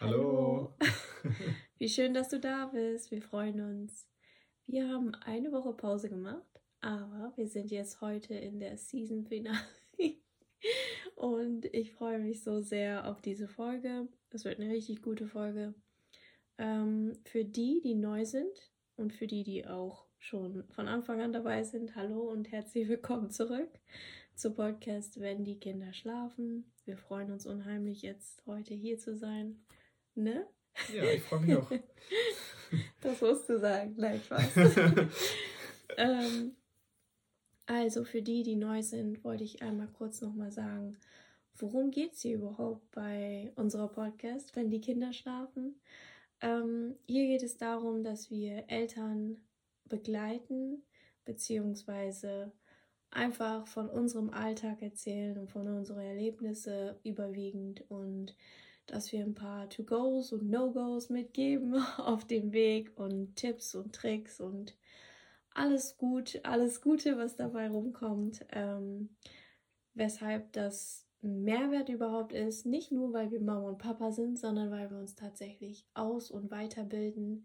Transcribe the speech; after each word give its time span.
Hallo. 0.00 0.76
Wie 1.78 1.88
schön, 1.88 2.14
dass 2.14 2.28
du 2.28 2.38
da 2.38 2.66
bist. 2.66 3.10
Wir 3.10 3.20
freuen 3.20 3.60
uns. 3.60 4.06
Wir 4.66 4.88
haben 4.88 5.12
eine 5.16 5.50
Woche 5.50 5.72
Pause 5.72 6.08
gemacht, 6.08 6.60
aber 6.80 7.32
wir 7.34 7.48
sind 7.48 7.72
jetzt 7.72 8.00
heute 8.00 8.34
in 8.34 8.60
der 8.60 8.76
Season 8.76 9.26
Finale. 9.26 9.58
Und 11.16 11.64
ich 11.74 11.94
freue 11.94 12.20
mich 12.20 12.44
so 12.44 12.60
sehr 12.60 13.08
auf 13.08 13.20
diese 13.20 13.48
Folge. 13.48 14.06
Es 14.30 14.44
wird 14.44 14.60
eine 14.60 14.70
richtig 14.70 15.02
gute 15.02 15.26
Folge. 15.26 15.74
Ähm, 16.58 17.18
für 17.24 17.44
die, 17.44 17.80
die 17.82 17.96
neu 17.96 18.24
sind 18.24 18.70
und 18.96 19.12
für 19.12 19.26
die, 19.26 19.42
die 19.42 19.66
auch 19.66 20.06
schon 20.20 20.62
von 20.70 20.86
Anfang 20.86 21.20
an 21.20 21.32
dabei 21.32 21.64
sind, 21.64 21.96
hallo 21.96 22.30
und 22.30 22.52
herzlich 22.52 22.88
willkommen 22.88 23.30
zurück 23.30 23.70
zu 24.36 24.52
Podcast 24.52 25.18
Wenn 25.18 25.44
die 25.44 25.58
Kinder 25.58 25.92
schlafen. 25.92 26.70
Wir 26.84 26.96
freuen 26.96 27.32
uns 27.32 27.46
unheimlich, 27.46 28.02
jetzt 28.02 28.46
heute 28.46 28.74
hier 28.74 28.98
zu 28.98 29.16
sein. 29.16 29.60
Ne? 30.18 30.46
Ja, 30.92 31.04
ich 31.04 31.22
freue 31.22 31.40
mich 31.40 31.56
auch. 31.56 31.70
das 33.00 33.20
musst 33.20 33.48
du 33.48 33.58
sagen, 33.58 33.94
nein, 33.96 34.20
Spaß. 34.20 34.56
ähm, 35.96 36.56
also 37.66 38.04
für 38.04 38.20
die, 38.20 38.42
die 38.42 38.56
neu 38.56 38.82
sind, 38.82 39.22
wollte 39.22 39.44
ich 39.44 39.62
einmal 39.62 39.88
kurz 39.88 40.20
nochmal 40.20 40.50
sagen, 40.50 40.96
worum 41.56 41.92
geht 41.92 42.14
es 42.14 42.22
hier 42.22 42.36
überhaupt 42.36 42.90
bei 42.90 43.52
unserer 43.54 43.88
Podcast, 43.88 44.56
wenn 44.56 44.70
die 44.70 44.80
Kinder 44.80 45.12
schlafen? 45.12 45.80
Ähm, 46.40 46.96
hier 47.06 47.26
geht 47.26 47.44
es 47.44 47.56
darum, 47.56 48.02
dass 48.02 48.28
wir 48.28 48.64
Eltern 48.68 49.36
begleiten, 49.84 50.82
beziehungsweise 51.24 52.50
einfach 53.10 53.68
von 53.68 53.88
unserem 53.88 54.30
Alltag 54.30 54.82
erzählen 54.82 55.38
und 55.38 55.50
von 55.50 55.68
unseren 55.68 56.00
Erlebnissen 56.00 56.96
überwiegend 57.04 57.88
und 57.88 58.34
dass 58.90 59.12
wir 59.12 59.20
ein 59.20 59.34
paar 59.34 59.68
To-Gos 59.70 60.32
und 60.32 60.50
No-Gos 60.50 61.10
mitgeben 61.10 61.74
auf 61.98 62.26
dem 62.26 62.52
Weg 62.52 62.92
und 62.96 63.36
Tipps 63.36 63.74
und 63.74 63.94
Tricks 63.94 64.40
und 64.40 64.76
alles 65.54 65.96
gut, 65.96 66.40
alles 66.44 66.80
Gute, 66.80 67.18
was 67.18 67.36
dabei 67.36 67.68
rumkommt. 67.68 68.46
Ähm, 68.50 69.16
weshalb 69.94 70.52
das 70.52 71.06
ein 71.22 71.42
Mehrwert 71.42 71.88
überhaupt 71.88 72.32
ist, 72.32 72.64
nicht 72.64 72.92
nur 72.92 73.12
weil 73.12 73.30
wir 73.30 73.40
Mama 73.40 73.68
und 73.68 73.78
Papa 73.78 74.12
sind, 74.12 74.38
sondern 74.38 74.70
weil 74.70 74.90
wir 74.90 74.98
uns 74.98 75.16
tatsächlich 75.16 75.84
aus- 75.94 76.30
und 76.30 76.50
weiterbilden 76.50 77.44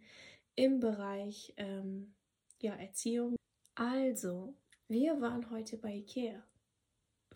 im 0.56 0.80
Bereich 0.80 1.54
ähm, 1.58 2.14
ja, 2.62 2.76
Erziehung. 2.76 3.36
Also, 3.76 4.56
wir 4.88 5.20
waren 5.20 5.50
heute 5.50 5.78
bei 5.78 5.96
Ikea. 5.96 6.44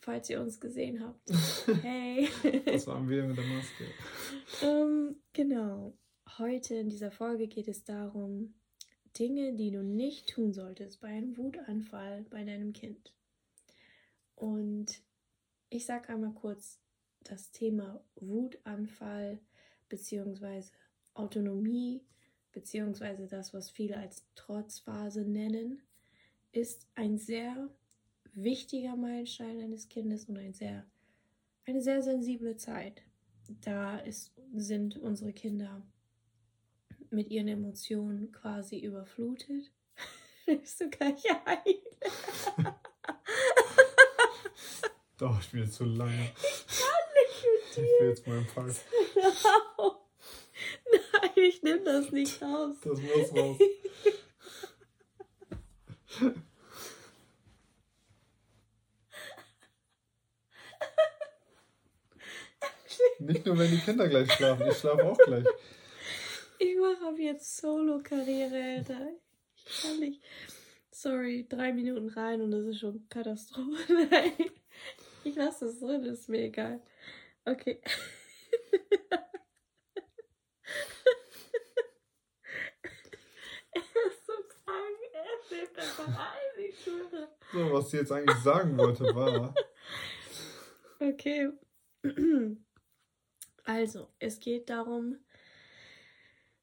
Falls 0.01 0.29
ihr 0.29 0.41
uns 0.41 0.59
gesehen 0.59 1.01
habt. 1.03 1.29
Hey. 1.81 2.29
Was 2.65 2.87
waren 2.87 3.09
wir 3.09 3.23
mit 3.25 3.37
der 3.37 3.45
Maske? 3.45 3.85
ähm, 4.63 5.15
genau. 5.33 5.97
Heute 6.37 6.75
in 6.75 6.89
dieser 6.89 7.11
Folge 7.11 7.47
geht 7.47 7.67
es 7.67 7.83
darum, 7.83 8.53
Dinge, 9.17 9.55
die 9.55 9.71
du 9.71 9.83
nicht 9.83 10.29
tun 10.29 10.53
solltest 10.53 11.01
bei 11.01 11.09
einem 11.09 11.35
Wutanfall 11.37 12.25
bei 12.29 12.43
deinem 12.43 12.73
Kind. 12.73 13.13
Und 14.35 15.01
ich 15.69 15.85
sage 15.85 16.09
einmal 16.09 16.33
kurz 16.33 16.79
das 17.23 17.51
Thema 17.51 18.03
Wutanfall 18.15 19.39
bzw. 19.89 20.63
Autonomie 21.13 22.05
bzw. 22.53 23.27
das, 23.27 23.53
was 23.53 23.69
viele 23.69 23.97
als 23.97 24.25
Trotzphase 24.35 25.21
nennen 25.21 25.81
ist 26.51 26.87
ein 26.95 27.17
sehr 27.17 27.69
wichtiger 28.37 28.95
Meilenstein 28.95 29.59
eines 29.61 29.89
Kindes 29.89 30.25
und 30.25 30.37
ein 30.37 30.53
sehr, 30.53 30.85
eine 31.65 31.81
sehr 31.81 32.01
sensible 32.01 32.55
Zeit. 32.55 33.01
Da 33.61 33.97
ist, 33.97 34.31
sind 34.55 34.97
unsere 34.97 35.33
Kinder 35.33 35.81
mit 37.09 37.29
ihren 37.31 37.47
Emotionen 37.47 38.31
quasi 38.31 38.79
überflutet. 38.79 39.71
Bist 40.45 40.79
du 40.81 40.89
gleich 40.89 41.23
ein? 41.45 41.75
Doch, 45.17 45.39
ich 45.39 45.49
bin 45.49 45.63
jetzt 45.63 45.73
zu 45.73 45.85
lange. 45.85 46.13
Ich 46.13 46.67
kann 46.77 46.89
nicht 47.15 47.43
mit 47.43 47.75
dir. 47.75 47.83
Ich 47.83 47.99
will 47.99 48.09
jetzt 48.09 48.27
meinen 48.27 48.45
Fall. 48.45 48.75
Nein, 50.91 51.31
ich 51.35 51.63
nehme 51.63 51.83
das 51.83 52.11
nicht 52.11 52.39
raus. 52.41 52.75
Das 52.83 53.01
muss 53.01 53.33
raus. 53.33 53.57
Nicht 63.19 63.45
nur, 63.45 63.57
wenn 63.57 63.71
die 63.71 63.79
Kinder 63.79 64.07
gleich 64.07 64.31
schlafen, 64.31 64.67
ich 64.67 64.77
schlafe 64.77 65.03
auch 65.03 65.17
gleich. 65.17 65.45
Ich 66.59 66.77
mache 66.77 67.07
ab 67.07 67.17
jetzt 67.17 67.57
Solo-Karriere, 67.57 68.77
Alter. 68.77 69.09
Ich 69.55 69.81
kann 69.81 69.99
nicht. 69.99 70.23
Sorry, 70.91 71.45
drei 71.47 71.73
Minuten 71.73 72.09
rein 72.09 72.41
und 72.41 72.51
das 72.51 72.65
ist 72.65 72.79
schon 72.79 73.07
Katastrophe. 73.09 74.07
Nein, 74.11 74.33
ich 75.23 75.35
lasse 75.35 75.65
das 75.65 75.79
drin, 75.79 76.03
ist 76.03 76.29
mir 76.29 76.43
egal. 76.43 76.81
Okay. 77.45 77.81
er 83.71 83.81
ist 84.07 84.25
so 84.25 84.33
krank, 84.33 84.97
er 85.13 85.47
schläft 85.47 85.77
einfach 85.77 86.07
ein, 86.07 86.65
ich 86.67 86.79
schwöre. 86.81 87.29
So, 87.53 87.71
was 87.71 87.91
sie 87.91 87.97
jetzt 87.97 88.11
eigentlich 88.11 88.37
sagen 88.39 88.77
wollte, 88.77 89.03
war. 89.15 89.53
Okay. 90.99 91.51
Also, 93.67 94.07
es 94.19 94.39
geht 94.39 94.69
darum, 94.69 95.17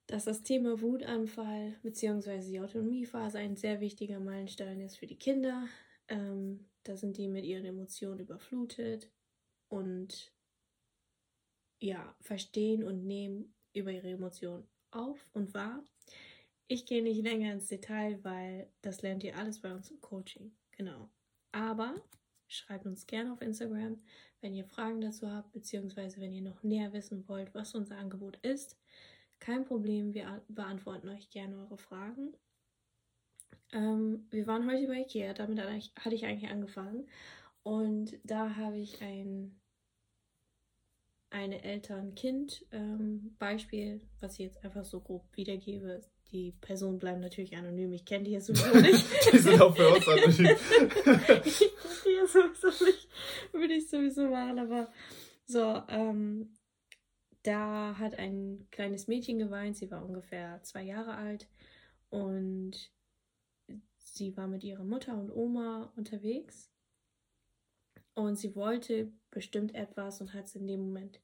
dass 0.07 0.25
das 0.25 0.43
Thema 0.43 0.81
Wutanfall 0.81 1.75
bzw. 1.83 2.41
die 2.41 2.61
Autonomiephase 2.61 3.39
ein 3.39 3.57
sehr 3.57 3.81
wichtiger 3.81 4.21
Meilenstein 4.21 4.81
ist 4.81 4.97
für 4.97 5.07
die 5.07 5.19
Kinder. 5.19 5.69
Ähm, 6.09 6.65
da 6.83 6.97
sind 6.97 7.19
die 7.19 7.29
mit 7.29 7.45
ihren 7.45 7.67
Emotionen 7.67 8.21
überflutet 8.21 9.11
und 9.69 10.33
ja, 11.79 12.17
verstehen 12.23 12.83
und 12.83 13.05
nehmen 13.05 13.55
über 13.75 13.93
ihre 13.93 14.09
Emotionen 14.09 14.67
auf 14.91 15.29
und 15.35 15.53
wahr. 15.53 15.85
Ich 16.69 16.87
gehe 16.87 17.03
nicht 17.03 17.23
länger 17.23 17.53
ins 17.53 17.69
Detail, 17.69 18.19
weil 18.25 18.73
das 18.81 19.03
lernt 19.03 19.25
ihr 19.25 19.37
alles 19.37 19.61
bei 19.61 19.75
uns 19.75 19.91
im 19.91 20.01
Coaching. 20.01 20.57
Genau. 20.71 21.11
Aber 21.53 22.03
schreibt 22.49 22.87
uns 22.87 23.07
gerne 23.07 23.33
auf 23.33 23.41
Instagram, 23.41 24.01
wenn 24.41 24.55
ihr 24.55 24.65
Fragen 24.65 25.01
dazu 25.01 25.31
habt, 25.31 25.53
beziehungsweise 25.53 26.21
wenn 26.21 26.33
ihr 26.33 26.43
noch 26.43 26.63
näher 26.63 26.93
wissen 26.93 27.29
wollt, 27.29 27.55
was 27.55 27.75
unser 27.75 27.99
Angebot 27.99 28.37
ist. 28.43 28.79
Kein 29.41 29.65
Problem, 29.65 30.15
wir 30.15 30.43
beantworten 30.49 31.09
euch 31.09 31.31
gerne 31.31 31.59
eure 31.59 31.79
Fragen. 31.79 32.35
Ähm, 33.73 34.27
wir 34.31 34.47
waren 34.47 34.71
heute 34.71 34.87
bei 34.87 35.01
Ikea, 35.01 35.35
damit 35.35 35.61
hatte 35.61 36.15
ich 36.15 36.25
eigentlich 36.25 36.51
angefangen. 36.51 37.09
Und 37.63 38.19
da 38.25 38.57
habe 38.57 38.79
ich 38.79 39.03
ein 39.03 39.61
eine 41.35 41.63
Eltern-Kind-Beispiel, 41.65 43.93
ähm, 43.93 44.01
was 44.21 44.35
ich 44.35 44.39
jetzt 44.39 44.65
einfach 44.65 44.85
so 44.85 45.01
grob 45.01 45.27
wiedergebe. 45.37 46.01
Die 46.33 46.53
Personen 46.61 46.99
bleiben 46.99 47.21
natürlich 47.21 47.57
anonym. 47.57 47.93
Ich 47.93 48.05
kenne 48.05 48.25
die 48.25 48.33
jetzt 48.33 48.47
sowieso 48.47 48.79
nicht. 48.81 49.05
die 49.33 49.39
sind 49.39 49.61
auch 49.61 49.77
für 49.77 49.89
uns 49.89 50.09
anonym. 50.09 50.57
ich 51.45 51.59
kenne 51.59 51.95
die 52.05 52.11
jetzt 52.11 52.33
sowieso 52.33 52.85
nicht. 52.85 53.09
Würde 53.53 53.75
ich 53.75 53.89
sowieso 53.89 54.29
machen, 54.29 54.59
aber 54.59 54.93
so, 55.47 55.83
ähm, 55.89 56.57
da 57.43 57.97
hat 57.99 58.19
ein 58.19 58.67
kleines 58.71 59.07
Mädchen 59.07 59.39
geweint. 59.39 59.77
Sie 59.77 59.91
war 59.91 60.05
ungefähr 60.05 60.63
zwei 60.63 60.83
Jahre 60.83 61.15
alt 61.15 61.49
und 62.11 62.91
sie 63.99 64.37
war 64.37 64.49
mit 64.49 64.65
ihrer 64.65 64.85
Mutter 64.85 65.19
und 65.19 65.31
Oma 65.31 65.93
unterwegs 65.97 66.71
und 68.15 68.37
sie 68.37 68.55
wollte 68.55 69.13
bestimmt 69.31 69.75
etwas 69.75 70.21
und 70.21 70.33
hat 70.33 70.47
es 70.47 70.55
in 70.55 70.67
dem 70.67 70.81
Moment 70.81 71.21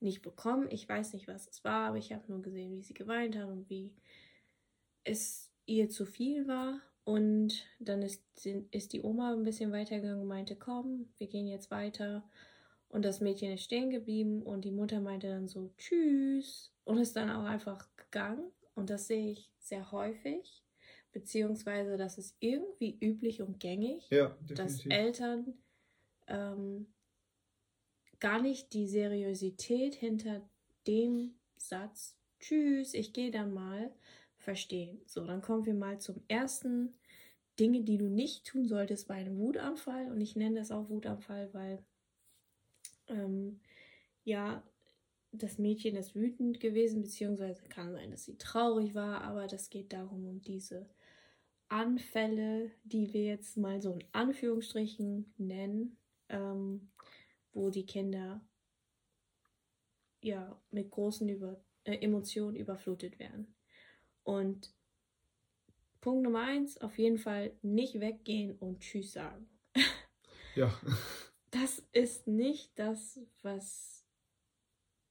nicht 0.00 0.22
bekommen. 0.22 0.68
Ich 0.70 0.88
weiß 0.88 1.14
nicht, 1.14 1.26
was 1.26 1.48
es 1.48 1.64
war, 1.64 1.88
aber 1.88 1.96
ich 1.96 2.12
habe 2.12 2.30
nur 2.30 2.42
gesehen, 2.42 2.72
wie 2.72 2.82
sie 2.82 2.94
geweint 2.94 3.36
hat 3.36 3.48
und 3.48 3.68
wie 3.70 3.94
es 5.04 5.50
ihr 5.66 5.88
zu 5.88 6.06
viel 6.06 6.46
war. 6.46 6.80
Und 7.04 7.66
dann 7.78 8.02
ist, 8.02 8.24
ist 8.70 8.92
die 8.94 9.02
Oma 9.02 9.32
ein 9.32 9.44
bisschen 9.44 9.72
weitergegangen 9.72 10.22
und 10.22 10.28
meinte, 10.28 10.56
komm, 10.56 11.12
wir 11.18 11.26
gehen 11.26 11.46
jetzt 11.46 11.70
weiter. 11.70 12.28
Und 12.88 13.04
das 13.04 13.20
Mädchen 13.20 13.52
ist 13.52 13.64
stehen 13.64 13.90
geblieben 13.90 14.42
und 14.42 14.64
die 14.64 14.70
Mutter 14.70 15.00
meinte 15.00 15.28
dann 15.28 15.48
so, 15.48 15.74
tschüss. 15.76 16.72
Und 16.84 16.98
ist 16.98 17.16
dann 17.16 17.30
auch 17.30 17.44
einfach 17.44 17.88
gegangen. 17.96 18.50
Und 18.74 18.90
das 18.90 19.06
sehe 19.06 19.32
ich 19.32 19.50
sehr 19.58 19.92
häufig. 19.92 20.62
Beziehungsweise, 21.12 21.96
das 21.96 22.18
ist 22.18 22.36
irgendwie 22.40 22.98
üblich 23.00 23.40
und 23.40 23.60
gängig, 23.60 24.08
ja, 24.10 24.36
dass 24.48 24.84
Eltern 24.84 25.54
ähm, 26.26 26.92
gar 28.18 28.42
nicht 28.42 28.72
die 28.72 28.88
Seriosität 28.88 29.94
hinter 29.94 30.42
dem 30.86 31.34
Satz, 31.56 32.16
tschüss, 32.40 32.94
ich 32.94 33.12
gehe 33.12 33.30
dann 33.30 33.54
mal, 33.54 33.94
verstehen. 34.44 35.00
So, 35.06 35.24
dann 35.26 35.42
kommen 35.42 35.66
wir 35.66 35.74
mal 35.74 35.98
zum 35.98 36.22
ersten 36.28 36.94
Dinge, 37.58 37.82
die 37.82 37.98
du 37.98 38.08
nicht 38.08 38.46
tun 38.46 38.66
solltest 38.68 39.08
bei 39.08 39.14
einem 39.14 39.38
Wutanfall. 39.38 40.10
Und 40.10 40.20
ich 40.20 40.36
nenne 40.36 40.60
das 40.60 40.70
auch 40.70 40.88
Wutanfall, 40.88 41.52
weil 41.52 41.84
ähm, 43.08 43.60
ja, 44.24 44.62
das 45.32 45.58
Mädchen 45.58 45.96
ist 45.96 46.14
wütend 46.14 46.60
gewesen, 46.60 47.02
beziehungsweise 47.02 47.64
kann 47.64 47.92
sein, 47.92 48.10
dass 48.10 48.24
sie 48.24 48.38
traurig 48.38 48.94
war, 48.94 49.22
aber 49.22 49.46
das 49.46 49.68
geht 49.68 49.92
darum, 49.92 50.26
um 50.26 50.40
diese 50.40 50.88
Anfälle, 51.68 52.70
die 52.84 53.12
wir 53.12 53.24
jetzt 53.24 53.56
mal 53.56 53.80
so 53.82 53.92
in 53.94 54.04
Anführungsstrichen 54.12 55.34
nennen, 55.38 55.96
ähm, 56.28 56.90
wo 57.52 57.70
die 57.70 57.86
Kinder 57.86 58.40
ja 60.20 60.60
mit 60.70 60.90
großen 60.90 61.28
Über 61.28 61.60
äh, 61.84 61.96
Emotionen 61.96 62.56
überflutet 62.56 63.18
werden. 63.18 63.53
Und 64.24 64.74
Punkt 66.00 66.22
Nummer 66.22 66.42
eins, 66.42 66.78
auf 66.80 66.98
jeden 66.98 67.18
Fall 67.18 67.52
nicht 67.62 68.00
weggehen 68.00 68.58
und 68.58 68.80
Tschüss 68.80 69.12
sagen. 69.12 69.48
Ja. 70.56 70.72
Das 71.50 71.82
ist 71.90 72.28
nicht 72.28 72.78
das, 72.78 73.20
was 73.42 74.06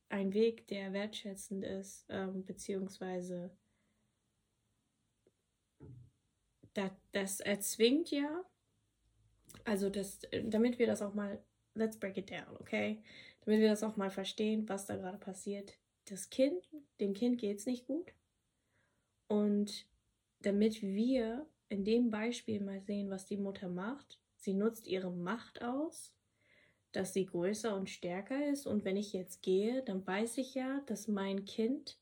ein 0.08 0.34
Weg, 0.34 0.68
der 0.68 0.94
wertschätzend 0.94 1.66
ist, 1.66 2.06
ähm, 2.08 2.46
beziehungsweise 2.46 3.52
das, 6.74 6.92
das 7.12 7.40
erzwingt 7.40 8.12
ja, 8.12 8.46
also 9.66 9.90
das, 9.90 10.20
damit 10.44 10.80
wir 10.80 10.88
das 10.88 11.02
auch 11.02 11.14
mal, 11.14 11.44
let's 11.76 11.98
break 11.98 12.18
it 12.18 12.30
down, 12.30 12.56
okay? 12.60 13.02
Damit 13.46 13.60
wir 13.60 13.70
das 13.70 13.84
auch 13.84 13.98
mal 13.98 14.10
verstehen, 14.10 14.68
was 14.70 14.86
da 14.86 14.96
gerade 14.96 15.18
passiert. 15.18 15.74
Das 16.06 16.30
Kind, 16.30 16.70
dem 17.00 17.14
Kind 17.14 17.40
geht 17.40 17.60
es 17.60 17.66
nicht 17.66 17.86
gut. 17.86 18.14
Und 19.34 19.88
damit 20.42 20.84
wir 20.84 21.48
in 21.68 21.84
dem 21.84 22.12
Beispiel 22.12 22.62
mal 22.62 22.82
sehen, 22.82 23.10
was 23.10 23.26
die 23.26 23.38
Mutter 23.38 23.68
macht, 23.68 24.20
sie 24.36 24.54
nutzt 24.54 24.86
ihre 24.86 25.10
Macht 25.10 25.64
aus, 25.64 26.14
dass 26.92 27.14
sie 27.14 27.26
größer 27.26 27.76
und 27.76 27.90
stärker 27.90 28.48
ist. 28.48 28.68
Und 28.68 28.86
wenn 28.86 28.96
ich 28.96 29.12
jetzt 29.12 29.42
gehe, 29.42 29.82
dann 29.82 30.06
weiß 30.06 30.38
ich 30.38 30.54
ja, 30.54 30.82
dass 30.86 31.08
mein 31.08 31.46
Kind 31.46 31.98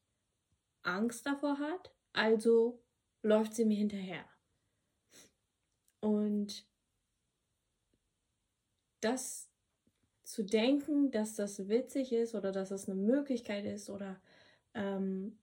Angst 0.82 1.26
davor 1.26 1.58
hat. 1.58 1.94
Also 2.12 2.82
läuft 3.22 3.54
sie 3.54 3.64
mir 3.64 3.78
hinterher. 3.78 4.26
Und 6.02 6.66
das 9.00 9.50
zu 10.26 10.44
denken, 10.44 11.12
dass 11.12 11.36
das 11.36 11.70
witzig 11.70 12.12
ist 12.12 12.36
oder 12.36 12.52
dass 12.52 12.70
das 12.70 12.90
eine 12.90 13.00
Möglichkeit 13.00 13.64
ist 13.64 13.90
oder 13.90 14.20
ähm, 14.74 15.38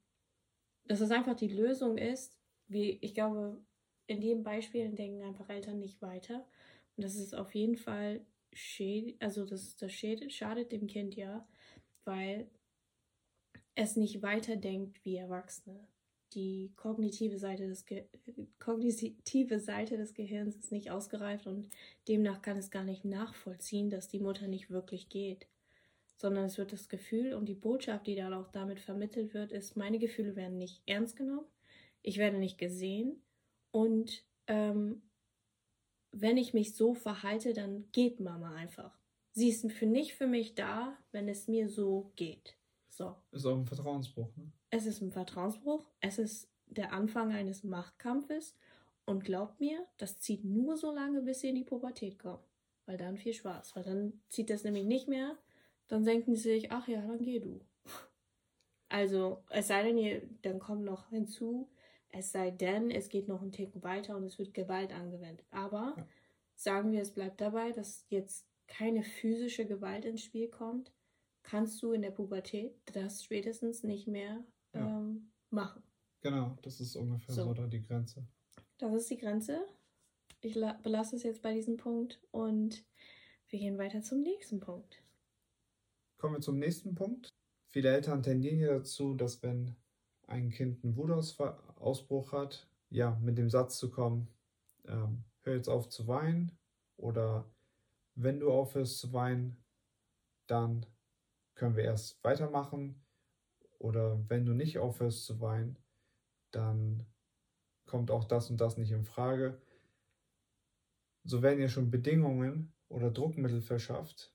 dass 0.88 1.00
es 1.00 1.10
einfach 1.10 1.36
die 1.36 1.48
Lösung 1.48 1.96
ist, 1.98 2.36
wie 2.66 2.98
ich 3.00 3.14
glaube, 3.14 3.60
in 4.06 4.20
den 4.20 4.42
Beispielen 4.42 4.96
denken 4.96 5.22
einfach 5.22 5.48
Eltern 5.48 5.78
nicht 5.78 6.02
weiter. 6.02 6.46
Und 6.96 7.04
das 7.04 7.14
ist 7.14 7.34
auf 7.34 7.54
jeden 7.54 7.76
Fall 7.76 8.20
schäd, 8.52 9.16
also 9.20 9.44
das, 9.44 9.76
das 9.76 9.92
schäd, 9.92 10.32
schadet 10.32 10.72
dem 10.72 10.86
Kind 10.86 11.14
ja, 11.14 11.46
weil 12.04 12.50
es 13.74 13.96
nicht 13.96 14.22
weiterdenkt 14.22 15.04
wie 15.04 15.16
Erwachsene 15.16 15.86
die 16.34 16.72
kognitive 16.76 17.38
Seite 17.38 17.66
des 17.66 17.86
Ge 17.86 18.04
kognitive 18.58 19.60
Seite 19.60 19.96
des 19.96 20.14
Gehirns 20.14 20.56
ist 20.56 20.72
nicht 20.72 20.90
ausgereift 20.90 21.46
und 21.46 21.68
demnach 22.06 22.42
kann 22.42 22.58
es 22.58 22.70
gar 22.70 22.84
nicht 22.84 23.04
nachvollziehen, 23.04 23.90
dass 23.90 24.08
die 24.08 24.20
Mutter 24.20 24.46
nicht 24.46 24.70
wirklich 24.70 25.08
geht, 25.08 25.46
sondern 26.18 26.44
es 26.44 26.58
wird 26.58 26.72
das 26.72 26.88
Gefühl 26.88 27.32
und 27.32 27.46
die 27.46 27.54
Botschaft, 27.54 28.06
die 28.06 28.16
dann 28.16 28.34
auch 28.34 28.48
damit 28.48 28.80
vermittelt 28.80 29.32
wird, 29.34 29.52
ist, 29.52 29.76
meine 29.76 29.98
Gefühle 29.98 30.36
werden 30.36 30.58
nicht 30.58 30.82
ernst 30.84 31.16
genommen, 31.16 31.46
ich 32.02 32.18
werde 32.18 32.38
nicht 32.38 32.58
gesehen 32.58 33.22
und 33.70 34.24
ähm, 34.48 35.02
wenn 36.10 36.36
ich 36.36 36.54
mich 36.54 36.74
so 36.74 36.94
verhalte, 36.94 37.52
dann 37.52 37.84
geht 37.92 38.18
Mama 38.18 38.54
einfach. 38.54 38.98
Sie 39.32 39.48
ist 39.48 39.70
für 39.70 39.86
nicht 39.86 40.14
für 40.14 40.26
mich 40.26 40.54
da, 40.54 40.96
wenn 41.12 41.28
es 41.28 41.46
mir 41.46 41.68
so 41.68 42.12
geht. 42.16 42.56
So. 42.88 43.14
Ist 43.30 43.46
auch 43.46 43.56
ein 43.56 43.66
Vertrauensbruch, 43.66 44.34
ne? 44.36 44.50
Es 44.70 44.86
ist 44.86 45.00
ein 45.00 45.12
Vertrauensbruch, 45.12 45.86
es 46.00 46.18
ist 46.18 46.50
der 46.66 46.92
Anfang 46.92 47.32
eines 47.32 47.62
Machtkampfes 47.62 48.56
und 49.06 49.24
glaubt 49.24 49.60
mir, 49.60 49.86
das 49.96 50.18
zieht 50.18 50.44
nur 50.44 50.76
so 50.76 50.92
lange, 50.92 51.22
bis 51.22 51.40
sie 51.40 51.50
in 51.50 51.54
die 51.54 51.64
Pubertät 51.64 52.18
kommen. 52.18 52.42
Weil 52.86 52.96
dann 52.96 53.16
viel 53.16 53.32
Spaß, 53.32 53.76
weil 53.76 53.84
dann 53.84 54.20
zieht 54.28 54.50
das 54.50 54.64
nämlich 54.64 54.84
nicht 54.84 55.08
mehr, 55.08 55.38
dann 55.88 56.04
denken 56.04 56.36
sie 56.36 56.50
sich, 56.50 56.70
ach 56.70 56.86
ja, 56.88 57.00
dann 57.00 57.22
geh 57.22 57.40
du. 57.40 57.60
Also, 58.90 59.44
es 59.50 59.68
sei 59.68 59.82
denn, 59.82 59.98
ihr, 59.98 60.22
dann 60.42 60.58
kommt 60.58 60.84
noch 60.84 61.10
hinzu, 61.10 61.68
es 62.10 62.32
sei 62.32 62.50
denn, 62.50 62.90
es 62.90 63.08
geht 63.08 63.28
noch 63.28 63.42
einen 63.42 63.52
Tick 63.52 63.82
weiter 63.82 64.16
und 64.16 64.24
es 64.24 64.38
wird 64.38 64.54
Gewalt 64.54 64.92
angewendet. 64.92 65.46
Aber 65.50 65.94
ja. 65.96 66.08
sagen 66.54 66.92
wir, 66.92 67.02
es 67.02 67.12
bleibt 67.12 67.40
dabei, 67.40 67.72
dass 67.72 68.06
jetzt 68.08 68.46
keine 68.66 69.02
physische 69.02 69.66
Gewalt 69.66 70.04
ins 70.04 70.22
Spiel 70.22 70.48
kommt, 70.48 70.92
kannst 71.42 71.82
du 71.82 71.92
in 71.92 72.02
der 72.02 72.10
Pubertät 72.10 72.74
das 72.92 73.24
spätestens 73.24 73.82
nicht 73.82 74.06
mehr 74.06 74.44
ja. 74.74 74.86
ähm, 74.86 75.32
machen. 75.50 75.82
Genau, 76.20 76.56
das 76.62 76.80
ist 76.80 76.96
ungefähr 76.96 77.34
so. 77.34 77.44
so 77.44 77.54
da 77.54 77.66
die 77.66 77.82
Grenze. 77.82 78.26
Das 78.78 78.94
ist 78.94 79.10
die 79.10 79.18
Grenze. 79.18 79.66
Ich 80.40 80.54
belasse 80.82 81.16
es 81.16 81.22
jetzt 81.22 81.42
bei 81.42 81.54
diesem 81.54 81.76
Punkt 81.76 82.20
und 82.30 82.84
wir 83.48 83.58
gehen 83.58 83.78
weiter 83.78 84.02
zum 84.02 84.22
nächsten 84.22 84.60
Punkt. 84.60 85.02
Kommen 86.18 86.34
wir 86.34 86.40
zum 86.40 86.58
nächsten 86.58 86.96
Punkt. 86.96 87.32
Viele 87.70 87.92
Eltern 87.92 88.24
tendieren 88.24 88.58
ja 88.58 88.74
dazu, 88.74 89.14
dass 89.14 89.40
wenn 89.44 89.76
ein 90.26 90.50
Kind 90.50 90.82
einen 90.82 90.96
Wutausbruch 90.96 92.32
hat, 92.32 92.68
ja, 92.90 93.16
mit 93.22 93.38
dem 93.38 93.48
Satz 93.48 93.78
zu 93.78 93.88
kommen, 93.88 94.28
ähm, 94.86 95.24
hör 95.42 95.54
jetzt 95.54 95.68
auf 95.68 95.88
zu 95.88 96.08
weinen 96.08 96.58
oder 96.96 97.48
wenn 98.16 98.40
du 98.40 98.50
aufhörst 98.50 98.98
zu 98.98 99.12
weinen, 99.12 99.62
dann 100.48 100.86
können 101.54 101.76
wir 101.76 101.84
erst 101.84 102.22
weitermachen 102.24 103.00
oder 103.78 104.18
wenn 104.28 104.44
du 104.44 104.54
nicht 104.54 104.78
aufhörst 104.78 105.24
zu 105.24 105.40
weinen, 105.40 105.78
dann 106.50 107.06
kommt 107.86 108.10
auch 108.10 108.24
das 108.24 108.50
und 108.50 108.60
das 108.60 108.76
nicht 108.76 108.90
in 108.90 109.04
Frage. 109.04 109.62
So 111.22 111.42
werden 111.42 111.60
ja 111.60 111.68
schon 111.68 111.92
Bedingungen 111.92 112.72
oder 112.88 113.12
Druckmittel 113.12 113.60
verschafft 113.60 114.34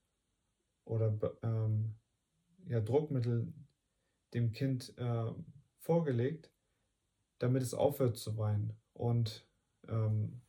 oder 0.85 1.17
ähm, 1.43 1.95
ja, 2.67 2.79
Druckmittel 2.81 3.53
dem 4.33 4.51
Kind 4.51 4.97
äh, 4.97 5.31
vorgelegt, 5.77 6.51
damit 7.39 7.61
es 7.61 7.73
aufhört 7.73 8.17
zu 8.17 8.37
weinen 8.37 8.73
und 8.93 9.47
ähm, 9.87 10.41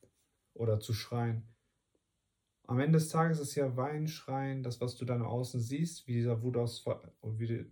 oder 0.55 0.81
zu 0.81 0.93
schreien. 0.93 1.43
Am 2.67 2.79
Ende 2.81 2.99
des 2.99 3.09
Tages 3.09 3.41
ist 3.41 3.55
ja 3.57 3.77
Weinen, 3.77 4.09
Schreien, 4.09 4.63
das, 4.63 4.81
was 4.81 4.97
du 4.97 5.05
dann 5.05 5.23
außen 5.23 5.61
siehst, 5.61 6.07
wie 6.07 6.15
dieser 6.15 6.43
wie, 6.43 7.71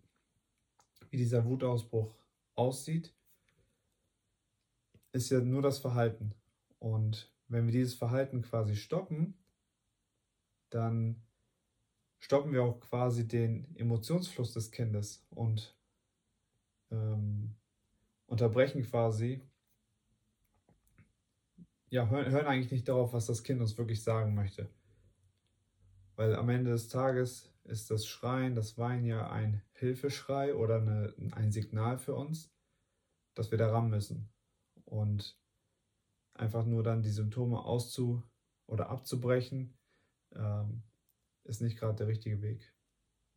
wie 1.11 1.17
dieser 1.17 1.45
Wutausbruch 1.47 2.15
aussieht, 2.55 3.15
ist 5.13 5.31
ja 5.31 5.41
nur 5.41 5.63
das 5.63 5.79
Verhalten. 5.79 6.35
Und 6.79 7.33
wenn 7.49 7.67
wir 7.67 7.73
dieses 7.73 7.95
Verhalten 7.95 8.43
quasi 8.43 8.77
stoppen, 8.77 9.35
dann 10.69 11.23
stoppen 12.23 12.53
wir 12.53 12.63
auch 12.63 12.79
quasi 12.79 13.27
den 13.27 13.75
Emotionsfluss 13.77 14.53
des 14.53 14.71
Kindes 14.71 15.27
und 15.31 15.77
ähm, 16.93 17.57
unterbrechen 18.27 18.85
quasi, 18.85 19.43
ja, 21.91 22.09
hören, 22.09 22.31
hören 22.31 22.47
eigentlich 22.47 22.71
nicht 22.71 22.89
darauf, 22.89 23.13
was 23.13 23.27
das 23.27 23.43
Kind 23.43 23.61
uns 23.61 23.77
wirklich 23.77 24.05
sagen 24.05 24.35
möchte. 24.35 24.71
Weil 26.15 26.37
am 26.37 26.49
Ende 26.49 26.71
des 26.71 26.89
Tages 26.89 27.53
ist 27.65 27.91
das 27.91 28.07
Schreien, 28.07 28.55
das 28.55 28.79
Weinen 28.79 29.05
ja 29.05 29.29
ein 29.29 29.61
Hilfeschrei 29.73 30.55
oder 30.55 30.77
eine, 30.77 31.13
ein 31.33 31.51
Signal 31.51 31.99
für 31.99 32.15
uns, 32.15 32.55
dass 33.35 33.51
wir 33.51 33.59
daran 33.59 33.91
müssen. 33.91 34.33
Und 34.85 35.37
einfach 36.35 36.65
nur 36.67 36.85
dann 36.85 37.03
die 37.03 37.11
Symptome 37.11 37.59
auszu- 37.59 38.23
oder 38.67 38.91
abzubrechen, 38.91 39.77
ähm, 40.35 40.85
ist 41.45 41.61
nicht 41.61 41.79
gerade 41.79 41.97
der 41.97 42.09
richtige 42.09 42.41
Weg. 42.43 42.73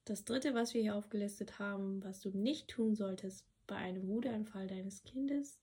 Das 0.05 0.23
dritte, 0.23 0.53
was 0.53 0.73
wir 0.73 0.81
hier 0.81 0.95
aufgelistet 0.95 1.57
haben, 1.57 2.03
was 2.03 2.21
du 2.21 2.29
nicht 2.29 2.69
tun 2.69 2.95
solltest 2.95 3.47
bei 3.65 3.75
einem 3.75 4.07
Wutanfall 4.07 4.67
deines 4.67 5.03
Kindes, 5.03 5.59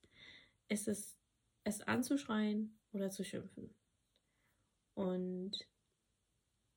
ist 0.68 0.88
es, 0.88 1.16
es 1.64 1.80
anzuschreien 1.82 2.76
oder 2.92 3.10
zu 3.10 3.24
schimpfen. 3.24 3.72
Und 4.94 5.52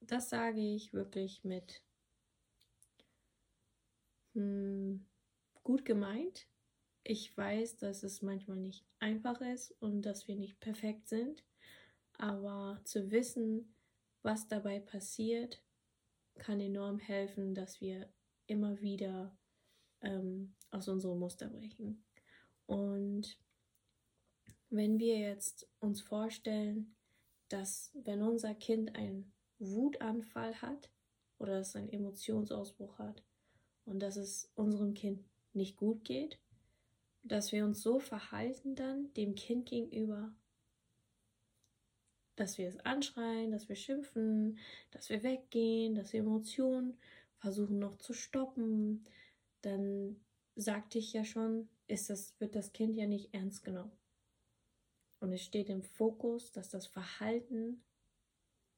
das 0.01 0.29
sage 0.29 0.61
ich 0.61 0.93
wirklich 0.93 1.43
mit 1.43 1.81
hm, 4.33 5.05
gut 5.63 5.85
gemeint. 5.85 6.47
Ich 7.03 7.35
weiß, 7.35 7.77
dass 7.77 8.03
es 8.03 8.21
manchmal 8.21 8.57
nicht 8.57 8.85
einfach 8.99 9.41
ist 9.41 9.71
und 9.79 10.03
dass 10.03 10.27
wir 10.27 10.35
nicht 10.35 10.59
perfekt 10.59 11.07
sind, 11.07 11.43
aber 12.13 12.79
zu 12.83 13.11
wissen, 13.11 13.74
was 14.25 14.47
dabei 14.47 14.79
passiert, 14.79 15.63
kann 16.35 16.59
enorm 16.59 16.99
helfen, 16.99 17.55
dass 17.55 17.79
wir 17.79 18.11
immer 18.47 18.81
wieder 18.81 19.37
ähm, 20.01 20.55
aus 20.71 20.87
unserem 20.87 21.19
Muster 21.19 21.47
brechen. 21.47 22.03
Und 22.65 23.39
wenn 24.69 24.99
wir 24.99 25.19
jetzt 25.19 25.69
uns 25.79 26.01
vorstellen, 26.01 26.95
dass 27.49 27.91
wenn 27.93 28.21
unser 28.21 28.55
Kind 28.55 28.95
ein 28.95 29.31
Wutanfall 29.59 30.61
hat 30.61 30.91
oder 31.37 31.59
es 31.59 31.75
einen 31.75 31.89
Emotionsausbruch 31.89 32.97
hat 32.97 33.23
und 33.85 33.99
dass 33.99 34.17
es 34.17 34.51
unserem 34.55 34.93
Kind 34.93 35.23
nicht 35.53 35.77
gut 35.77 36.03
geht, 36.03 36.39
dass 37.23 37.51
wir 37.51 37.65
uns 37.65 37.81
so 37.81 37.99
verhalten 37.99 38.75
dann 38.75 39.13
dem 39.13 39.35
Kind 39.35 39.67
gegenüber, 39.67 40.35
dass 42.35 42.57
wir 42.57 42.67
es 42.67 42.79
anschreien, 42.79 43.51
dass 43.51 43.69
wir 43.69 43.75
schimpfen, 43.75 44.57
dass 44.91 45.09
wir 45.09 45.23
weggehen, 45.23 45.95
dass 45.95 46.13
wir 46.13 46.19
Emotionen 46.21 46.97
versuchen 47.37 47.79
noch 47.79 47.95
zu 47.95 48.13
stoppen, 48.13 49.05
dann 49.61 50.15
sagte 50.55 50.99
ich 50.99 51.13
ja 51.13 51.23
schon, 51.23 51.69
ist 51.87 52.09
das, 52.09 52.39
wird 52.39 52.55
das 52.55 52.73
Kind 52.73 52.95
ja 52.95 53.05
nicht 53.05 53.33
ernst 53.33 53.63
genommen. 53.63 53.91
Und 55.19 55.31
es 55.31 55.43
steht 55.43 55.69
im 55.69 55.83
Fokus, 55.83 56.51
dass 56.51 56.69
das 56.69 56.87
Verhalten 56.87 57.83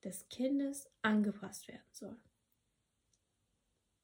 des 0.03 0.27
Kindes 0.29 0.89
angepasst 1.01 1.67
werden 1.67 1.87
soll. 1.91 2.17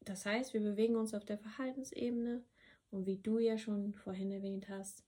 Das 0.02 0.26
heißt, 0.26 0.54
wir 0.54 0.62
bewegen 0.62 0.96
uns 0.96 1.14
auf 1.14 1.24
der 1.24 1.38
Verhaltensebene 1.38 2.44
und 2.92 3.06
wie 3.06 3.18
du 3.18 3.40
ja 3.40 3.58
schon 3.58 3.94
vorhin 3.94 4.32
erwähnt 4.32 4.68
hast, 4.70 5.04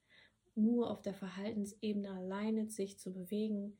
nur 0.55 0.89
auf 0.89 1.01
der 1.01 1.13
Verhaltensebene 1.13 2.11
alleine 2.11 2.69
sich 2.69 2.97
zu 2.97 3.11
bewegen, 3.11 3.77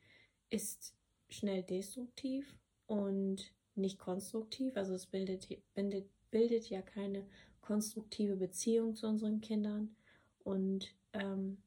ist 0.50 0.96
schnell 1.30 1.64
destruktiv 1.64 2.58
und 2.88 3.54
nicht 3.76 4.00
konstruktiv. 4.00 4.78
Also 4.78 4.94
es 4.94 5.08
bildet, 5.08 5.48
bildet, 5.74 6.10
bildet 6.32 6.70
ja 6.70 6.82
keine 6.82 7.26
konstruktive 7.62 8.36
Beziehung 8.36 8.96
zu 8.96 9.08
unseren 9.08 9.42
Kindern 9.42 9.96
und 10.44 10.94
ähm, 11.14 11.58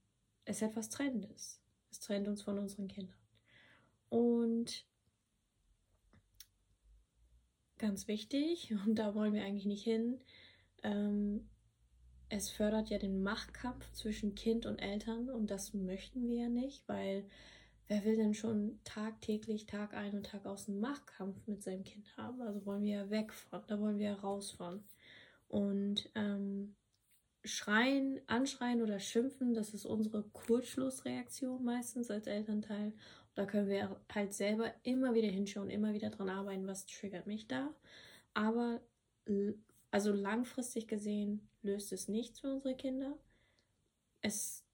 es 0.45 0.63
ist 0.63 0.69
etwas 0.69 0.89
Trennendes. 0.89 1.61
Es 1.91 2.01
trennt 2.01 2.29
uns 2.29 2.43
von 2.43 2.59
unseren 2.59 2.89
Kindern. 2.89 3.17
Und 4.09 4.87
ganz 7.77 8.09
wichtig, 8.09 8.73
und 8.87 8.97
da 8.97 9.15
wollen 9.15 9.35
wir 9.35 9.45
eigentlich 9.45 9.67
nicht 9.67 9.85
hin, 9.85 10.21
ähm, 10.83 11.49
es 12.31 12.51
fördert 12.51 12.91
ja 12.91 12.99
den 12.99 13.23
Machtkampf 13.23 13.91
zwischen 13.93 14.35
Kind 14.35 14.67
und 14.67 14.79
Eltern 14.79 15.31
und 15.31 15.51
das 15.51 15.73
möchten 15.73 16.29
wir 16.29 16.43
ja 16.43 16.49
nicht, 16.49 16.87
weil 16.87 17.25
wer 17.89 18.05
will 18.05 18.17
denn 18.17 18.35
schon 18.35 18.79
tagtäglich, 18.85 19.67
Tag 19.67 19.95
ein 19.95 20.15
und 20.15 20.27
Tag 20.27 20.47
aus 20.47 20.69
einen 20.69 20.81
Machtkampf 20.81 21.47
mit 21.47 21.63
seinem 21.63 21.85
Kind 21.85 22.17
haben? 22.17 22.41
Also 22.43 22.65
wollen 22.67 22.83
wir 22.83 22.97
ja 22.97 23.11
weg 23.11 23.33
von, 23.33 23.63
da 23.67 23.81
wollen 23.81 23.99
wir 23.99 24.11
ja 24.11 24.15
raus 24.15 24.53
von. 24.53 24.85
Und 25.49 26.11
ähm, 26.15 26.77
schreien, 27.45 28.21
anschreien 28.27 28.83
oder 28.83 29.01
schimpfen, 29.01 29.55
das 29.55 29.73
ist 29.75 29.87
unsere 29.87 30.23
Kurzschlussreaktion 30.23 31.65
meistens 31.65 32.11
als 32.11 32.27
Elternteil. 32.27 32.93
Da 33.35 33.47
können 33.47 33.69
wir 33.69 34.01
halt 34.13 34.35
selber 34.35 34.75
immer 34.83 35.15
wieder 35.15 35.29
hinschauen, 35.29 35.71
immer 35.71 35.95
wieder 35.95 36.11
dran 36.11 36.29
arbeiten, 36.29 36.67
was 36.67 36.87
triggert 36.87 37.27
mich 37.27 37.49
da. 37.49 37.75
Aber 38.35 38.81
also 39.91 40.13
langfristig 40.13 40.89
gesehen 40.89 41.49
löst 41.63 41.93
es 41.93 42.09
nichts 42.09 42.41
für 42.41 42.53
unsere 42.53 42.77
Kinder. 42.77 43.17
Es, 44.21 44.65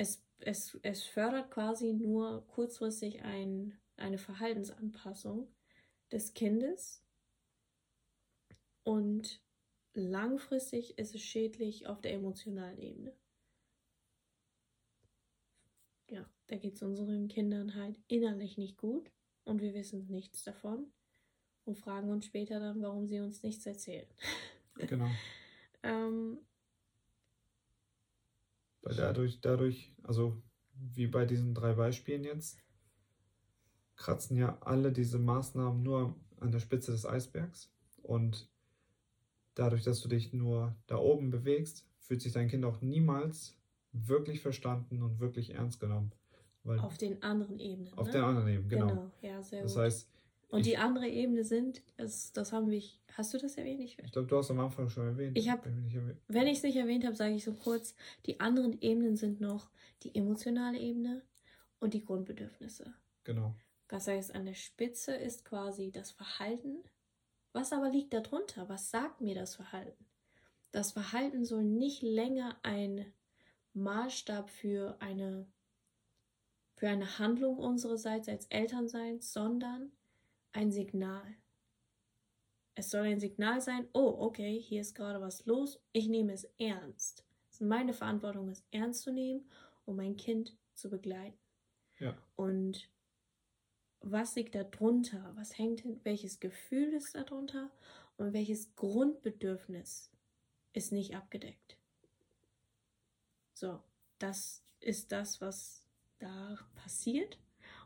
es, 0.00 0.24
es, 0.38 0.78
es 0.82 1.04
fördert 1.04 1.50
quasi 1.50 1.92
nur 1.92 2.46
kurzfristig 2.46 3.22
ein, 3.22 3.78
eine 3.96 4.16
Verhaltensanpassung 4.16 5.54
des 6.10 6.32
Kindes 6.32 7.04
und 8.82 9.42
langfristig 9.92 10.98
ist 10.98 11.14
es 11.14 11.20
schädlich 11.20 11.86
auf 11.86 12.00
der 12.00 12.14
emotionalen 12.14 12.78
Ebene. 12.78 13.14
Ja, 16.08 16.28
da 16.46 16.56
geht 16.56 16.76
es 16.76 16.82
unseren 16.82 17.28
Kindern 17.28 17.74
halt 17.74 18.00
innerlich 18.08 18.56
nicht 18.56 18.78
gut 18.78 19.12
und 19.44 19.60
wir 19.60 19.74
wissen 19.74 20.06
nichts 20.06 20.42
davon 20.44 20.90
und 21.64 21.78
fragen 21.78 22.10
uns 22.10 22.24
später 22.24 22.58
dann, 22.58 22.80
warum 22.80 23.06
sie 23.06 23.20
uns 23.20 23.42
nichts 23.42 23.66
erzählen. 23.66 24.08
Genau. 24.76 25.10
ähm, 25.82 26.38
Weil 28.82 28.96
dadurch, 28.96 29.40
dadurch, 29.40 29.94
also 30.02 30.42
wie 30.74 31.06
bei 31.06 31.26
diesen 31.26 31.54
drei 31.54 31.74
Beispielen 31.74 32.24
jetzt, 32.24 32.58
kratzen 33.96 34.36
ja 34.36 34.58
alle 34.62 34.92
diese 34.92 35.18
Maßnahmen 35.18 35.82
nur 35.82 36.16
an 36.38 36.52
der 36.52 36.60
Spitze 36.60 36.90
des 36.90 37.04
Eisbergs 37.04 37.70
und 38.02 38.48
dadurch, 39.54 39.82
dass 39.84 40.00
du 40.00 40.08
dich 40.08 40.32
nur 40.32 40.74
da 40.86 40.96
oben 40.96 41.30
bewegst, 41.30 41.86
fühlt 41.98 42.22
sich 42.22 42.32
dein 42.32 42.48
Kind 42.48 42.64
auch 42.64 42.80
niemals 42.80 43.56
wirklich 43.92 44.40
verstanden 44.40 45.02
und 45.02 45.20
wirklich 45.20 45.54
ernst 45.54 45.80
genommen. 45.80 46.12
auf 46.64 46.96
den 46.96 47.22
anderen 47.22 47.58
Ebenen. 47.58 47.92
Auf 47.96 48.06
ne? 48.06 48.12
den 48.14 48.22
anderen 48.22 48.48
Ebenen, 48.48 48.68
genau. 48.68 48.86
genau. 48.88 49.10
Ja, 49.20 49.42
sehr 49.42 49.62
das 49.62 49.74
gut. 49.74 49.82
heißt. 49.82 50.08
Und 50.50 50.66
die 50.66 50.76
andere 50.76 51.08
Ebene 51.08 51.44
sind, 51.44 51.80
das, 51.96 52.32
das 52.32 52.52
haben 52.52 52.70
wir, 52.70 52.82
hast 53.12 53.32
du 53.32 53.38
das 53.38 53.56
erwähnt? 53.56 53.80
Ich, 53.80 53.98
ich 53.98 54.12
glaube, 54.12 54.26
du 54.26 54.36
hast 54.36 54.50
am 54.50 54.58
Anfang 54.58 54.88
schon 54.88 55.06
erwähnt. 55.06 55.38
Ich 55.38 55.48
hab, 55.48 55.64
wenn 55.64 56.46
ich 56.48 56.58
es 56.58 56.62
nicht 56.64 56.76
erwähnt 56.76 57.04
habe, 57.04 57.14
sage 57.14 57.34
ich 57.34 57.44
so 57.44 57.54
kurz, 57.54 57.94
die 58.26 58.40
anderen 58.40 58.80
Ebenen 58.80 59.16
sind 59.16 59.40
noch 59.40 59.70
die 60.02 60.14
emotionale 60.14 60.78
Ebene 60.78 61.22
und 61.78 61.94
die 61.94 62.04
Grundbedürfnisse. 62.04 62.92
Genau. 63.22 63.54
Das 63.86 64.08
heißt, 64.08 64.34
an 64.34 64.44
der 64.44 64.54
Spitze 64.54 65.14
ist 65.14 65.44
quasi 65.44 65.92
das 65.92 66.10
Verhalten, 66.10 66.82
was 67.52 67.72
aber 67.72 67.90
liegt 67.90 68.12
darunter? 68.12 68.68
Was 68.68 68.90
sagt 68.90 69.20
mir 69.20 69.34
das 69.34 69.56
Verhalten? 69.56 70.04
Das 70.72 70.92
Verhalten 70.92 71.44
soll 71.44 71.64
nicht 71.64 72.02
länger 72.02 72.56
ein 72.62 73.12
Maßstab 73.74 74.48
für 74.50 74.96
eine, 75.00 75.46
für 76.76 76.88
eine 76.88 77.18
Handlung 77.18 77.56
unsererseits 77.56 78.28
als 78.28 78.46
Eltern 78.46 78.88
sein, 78.88 79.20
sondern 79.20 79.92
ein 80.52 80.72
Signal. 80.72 81.36
Es 82.74 82.90
soll 82.90 83.06
ein 83.06 83.20
Signal 83.20 83.60
sein, 83.60 83.88
oh, 83.92 84.16
okay, 84.18 84.58
hier 84.60 84.80
ist 84.80 84.94
gerade 84.94 85.20
was 85.20 85.44
los, 85.46 85.82
ich 85.92 86.08
nehme 86.08 86.32
es 86.32 86.44
ernst. 86.58 87.24
Es 87.48 87.56
ist 87.56 87.66
meine 87.66 87.92
Verantwortung, 87.92 88.48
es 88.48 88.64
ernst 88.70 89.02
zu 89.02 89.12
nehmen, 89.12 89.50
um 89.84 89.96
mein 89.96 90.16
Kind 90.16 90.56
zu 90.74 90.88
begleiten. 90.88 91.38
Ja. 91.98 92.16
Und 92.36 92.88
was 94.00 94.34
liegt 94.34 94.54
da 94.54 94.64
drunter? 94.64 95.32
Was 95.36 95.58
hängt 95.58 95.80
hin? 95.80 96.00
Welches 96.04 96.40
Gefühl 96.40 96.94
ist 96.94 97.14
da 97.14 97.22
drunter? 97.22 97.70
Und 98.16 98.32
welches 98.32 98.74
Grundbedürfnis 98.76 100.10
ist 100.72 100.92
nicht 100.92 101.14
abgedeckt? 101.14 101.76
So, 103.52 103.82
das 104.18 104.64
ist 104.80 105.12
das, 105.12 105.40
was 105.40 105.86
da 106.18 106.56
passiert. 106.76 107.38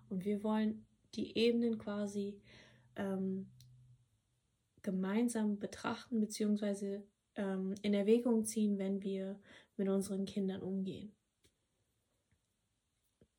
Und 0.08 0.24
wir 0.24 0.44
wollen 0.44 0.86
die 1.16 1.36
Ebenen 1.36 1.78
quasi 1.78 2.40
ähm, 2.96 3.50
gemeinsam 4.82 5.58
betrachten, 5.58 6.20
beziehungsweise 6.20 7.02
ähm, 7.36 7.74
in 7.82 7.94
Erwägung 7.94 8.44
ziehen, 8.44 8.78
wenn 8.78 9.02
wir 9.02 9.38
mit 9.76 9.88
unseren 9.88 10.24
Kindern 10.24 10.62
umgehen. 10.62 11.12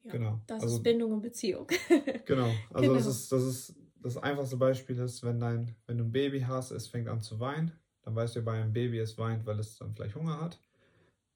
Ja, 0.03 0.11
genau. 0.11 0.41
Das 0.47 0.63
also, 0.63 0.75
ist 0.75 0.83
Bindung 0.83 1.13
und 1.13 1.21
Beziehung. 1.21 1.67
genau. 2.25 2.51
Also 2.71 2.81
genau. 2.81 2.93
Das, 2.95 3.05
ist, 3.05 3.31
das 3.31 3.43
ist 3.43 3.75
das 4.05 4.17
einfachste 4.17 4.57
Beispiel 4.57 4.99
ist, 4.99 5.23
wenn 5.23 5.39
dein, 5.39 5.75
wenn 5.87 5.97
du 5.97 6.03
ein 6.03 6.11
Baby 6.11 6.41
hast, 6.41 6.69
es 6.69 6.87
fängt 6.87 7.07
an 7.07 7.21
zu 7.21 7.39
weinen, 7.39 7.71
dann 8.03 8.15
weißt 8.15 8.35
du 8.35 8.43
bei 8.43 8.61
einem 8.61 8.71
Baby, 8.71 8.99
es 8.99 9.17
weint, 9.17 9.47
weil 9.47 9.59
es 9.59 9.77
dann 9.77 9.95
vielleicht 9.95 10.15
Hunger 10.15 10.39
hat. 10.39 10.59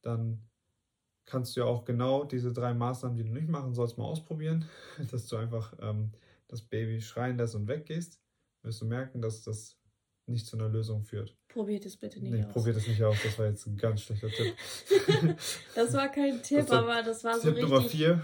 Dann 0.04 0.48
kannst 1.26 1.56
du 1.56 1.62
ja 1.62 1.66
auch 1.66 1.84
genau 1.84 2.24
diese 2.26 2.54
drei 2.54 2.76
Maßnahmen, 2.76 3.18
die 3.18 3.24
du 3.24 3.32
nicht 3.32 3.50
machen 3.50 3.74
sollst, 3.74 3.98
mal 3.98 4.06
ausprobieren, 4.06 4.66
dass 5.12 5.28
du 5.28 5.38
einfach 5.38 5.74
ähm, 5.82 6.12
das 6.50 6.62
Baby 6.62 7.00
schreien 7.00 7.38
lässt 7.38 7.56
und 7.56 7.68
weggehst. 7.68 8.20
Wirst 8.64 8.82
du 8.82 8.86
merken, 8.86 9.22
dass 9.22 9.44
das 9.44 9.78
nicht 10.30 10.46
zu 10.46 10.58
einer 10.58 10.70
Lösung 10.70 11.04
führt. 11.04 11.36
Probiert 11.48 11.86
es 11.86 11.98
bitte 11.98 12.20
nicht 12.20 12.32
nee, 12.32 12.44
aus. 12.44 12.54
probiert 12.54 12.78
es 12.78 12.88
nicht 12.88 13.02
aus. 13.04 13.18
Das 13.24 13.40
war 13.40 13.48
jetzt 13.48 13.66
ein 13.66 13.78
ganz 13.78 14.02
schlechter 14.02 14.30
Tipp. 14.30 14.56
das 15.76 15.94
war 15.94 16.10
kein 16.10 16.42
Tipp, 16.44 16.60
das 16.60 16.72
aber 16.72 17.02
das 17.02 17.24
war 17.24 17.34
Tipp 17.34 17.42
so 17.42 17.50
richtig... 17.50 17.70
Nummer 17.70 17.82
vier. 17.82 18.22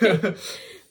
nein, 0.00 0.34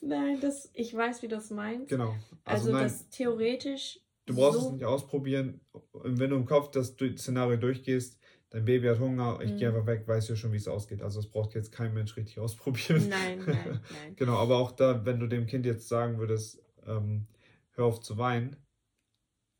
nein 0.02 0.40
das, 0.40 0.70
ich 0.74 0.94
weiß, 0.94 1.22
wie 1.22 1.28
das 1.28 1.50
meint. 1.50 1.88
Genau. 1.88 2.14
Also, 2.44 2.66
also 2.66 2.72
nein, 2.72 2.82
das 2.84 3.08
theoretisch... 3.08 4.00
Du 4.26 4.34
brauchst 4.34 4.60
so 4.60 4.66
es 4.66 4.72
nicht 4.72 4.84
ausprobieren. 4.84 5.60
Wenn 5.94 6.30
du 6.30 6.36
im 6.36 6.44
Kopf 6.44 6.70
das 6.70 6.94
Szenario 7.16 7.56
durchgehst, 7.56 8.18
dein 8.50 8.64
Baby 8.64 8.88
hat 8.88 8.98
Hunger, 8.98 9.40
ich 9.42 9.52
mhm. 9.52 9.56
gehe 9.58 9.68
einfach 9.68 9.86
weg, 9.86 10.06
weißt 10.06 10.30
du 10.30 10.36
schon, 10.36 10.52
wie 10.52 10.56
es 10.56 10.68
ausgeht. 10.68 11.02
Also 11.02 11.20
es 11.20 11.28
braucht 11.28 11.54
jetzt 11.54 11.72
kein 11.72 11.92
Mensch 11.92 12.16
richtig 12.16 12.38
ausprobieren. 12.38 13.08
Nein, 13.08 13.42
nein, 13.46 13.80
nein. 13.90 14.16
genau, 14.16 14.36
aber 14.36 14.56
auch 14.56 14.72
da, 14.72 15.04
wenn 15.04 15.20
du 15.20 15.26
dem 15.26 15.46
Kind 15.46 15.66
jetzt 15.66 15.88
sagen 15.88 16.18
würdest, 16.18 16.62
ähm, 16.86 17.26
hör 17.72 17.86
auf 17.86 18.00
zu 18.00 18.16
weinen, 18.18 18.56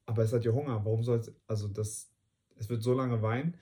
aber 0.06 0.22
es 0.22 0.32
hat 0.32 0.44
ja 0.44 0.52
Hunger. 0.52 0.84
Warum 0.84 1.02
soll 1.02 1.18
es, 1.18 1.34
also 1.46 1.68
das, 1.68 2.10
es 2.56 2.68
wird 2.68 2.82
so 2.82 2.94
lange 2.94 3.20
weinen, 3.20 3.56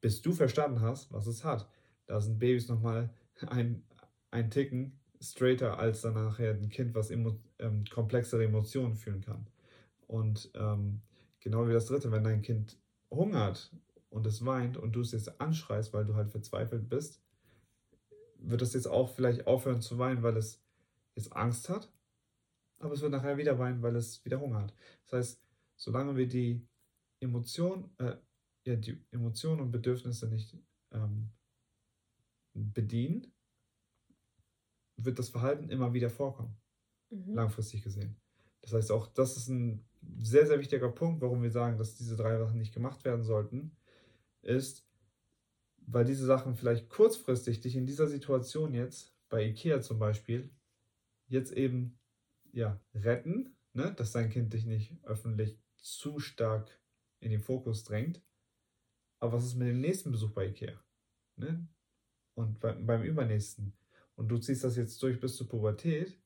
bis 0.00 0.20
du 0.20 0.32
verstanden 0.32 0.80
hast, 0.80 1.12
was 1.12 1.26
es 1.26 1.44
hat. 1.44 1.68
Da 2.06 2.20
sind 2.20 2.38
Babys 2.38 2.68
nochmal 2.68 3.10
ein, 3.46 3.84
ein 4.30 4.50
Ticken 4.50 4.98
straighter 5.20 5.78
als 5.78 6.00
dann 6.00 6.14
nachher 6.14 6.50
ein 6.50 6.68
Kind, 6.68 6.96
was 6.96 7.10
emo, 7.10 7.38
ähm, 7.60 7.84
komplexere 7.88 8.44
Emotionen 8.44 8.96
fühlen 8.96 9.20
kann. 9.20 9.46
Und 10.08 10.50
ähm, 10.54 11.02
genau 11.38 11.68
wie 11.68 11.72
das 11.72 11.86
dritte, 11.86 12.10
wenn 12.10 12.24
dein 12.24 12.42
Kind 12.42 12.76
hungert 13.08 13.70
und 14.12 14.26
es 14.26 14.44
weint 14.44 14.76
und 14.76 14.92
du 14.92 15.00
es 15.00 15.12
jetzt 15.12 15.40
anschreist, 15.40 15.92
weil 15.94 16.04
du 16.04 16.14
halt 16.14 16.30
verzweifelt 16.30 16.88
bist, 16.88 17.22
wird 18.36 18.60
es 18.60 18.74
jetzt 18.74 18.86
auch 18.86 19.14
vielleicht 19.14 19.46
aufhören 19.46 19.80
zu 19.80 19.98
weinen, 19.98 20.22
weil 20.22 20.36
es 20.36 20.62
jetzt 21.14 21.32
Angst 21.32 21.68
hat, 21.70 21.90
aber 22.78 22.92
es 22.92 23.00
wird 23.00 23.12
nachher 23.12 23.38
wieder 23.38 23.58
weinen, 23.58 23.82
weil 23.82 23.96
es 23.96 24.22
wieder 24.24 24.40
Hunger 24.40 24.62
hat. 24.62 24.74
Das 25.04 25.12
heißt, 25.12 25.42
solange 25.76 26.16
wir 26.16 26.28
die 26.28 26.66
Emotion, 27.20 27.90
äh, 27.98 28.16
ja, 28.64 28.76
die 28.76 29.02
Emotionen 29.12 29.62
und 29.62 29.70
Bedürfnisse 29.70 30.28
nicht 30.28 30.58
ähm, 30.90 31.30
bedienen, 32.52 33.32
wird 34.96 35.18
das 35.18 35.30
Verhalten 35.30 35.70
immer 35.70 35.94
wieder 35.94 36.10
vorkommen, 36.10 36.54
mhm. 37.08 37.34
langfristig 37.34 37.82
gesehen. 37.82 38.16
Das 38.60 38.74
heißt, 38.74 38.92
auch 38.92 39.06
das 39.06 39.38
ist 39.38 39.48
ein 39.48 39.84
sehr, 40.20 40.46
sehr 40.46 40.60
wichtiger 40.60 40.90
Punkt, 40.90 41.22
warum 41.22 41.42
wir 41.42 41.50
sagen, 41.50 41.78
dass 41.78 41.96
diese 41.96 42.16
drei 42.16 42.36
Sachen 42.36 42.58
nicht 42.58 42.74
gemacht 42.74 43.04
werden 43.04 43.24
sollten, 43.24 43.74
ist, 44.42 44.86
weil 45.86 46.04
diese 46.04 46.26
Sachen 46.26 46.54
vielleicht 46.54 46.88
kurzfristig 46.88 47.60
dich 47.60 47.76
in 47.76 47.86
dieser 47.86 48.06
Situation 48.06 48.74
jetzt, 48.74 49.14
bei 49.28 49.46
IKEA 49.46 49.80
zum 49.80 49.98
Beispiel, 49.98 50.50
jetzt 51.26 51.52
eben 51.52 51.98
ja, 52.52 52.80
retten, 52.94 53.56
ne? 53.72 53.92
dass 53.94 54.12
dein 54.12 54.30
Kind 54.30 54.52
dich 54.52 54.66
nicht 54.66 54.94
öffentlich 55.04 55.58
zu 55.76 56.18
stark 56.18 56.78
in 57.20 57.30
den 57.30 57.40
Fokus 57.40 57.84
drängt. 57.84 58.22
Aber 59.18 59.34
was 59.34 59.44
ist 59.44 59.54
mit 59.54 59.68
dem 59.68 59.80
nächsten 59.80 60.10
Besuch 60.10 60.32
bei 60.32 60.48
IKEA? 60.48 60.78
Ne? 61.36 61.66
Und 62.34 62.60
beim, 62.60 62.86
beim 62.86 63.02
übernächsten? 63.02 63.72
Und 64.16 64.28
du 64.28 64.38
ziehst 64.38 64.64
das 64.64 64.76
jetzt 64.76 65.02
durch 65.02 65.20
bis 65.20 65.36
zur 65.36 65.48
Pubertät, 65.48 66.20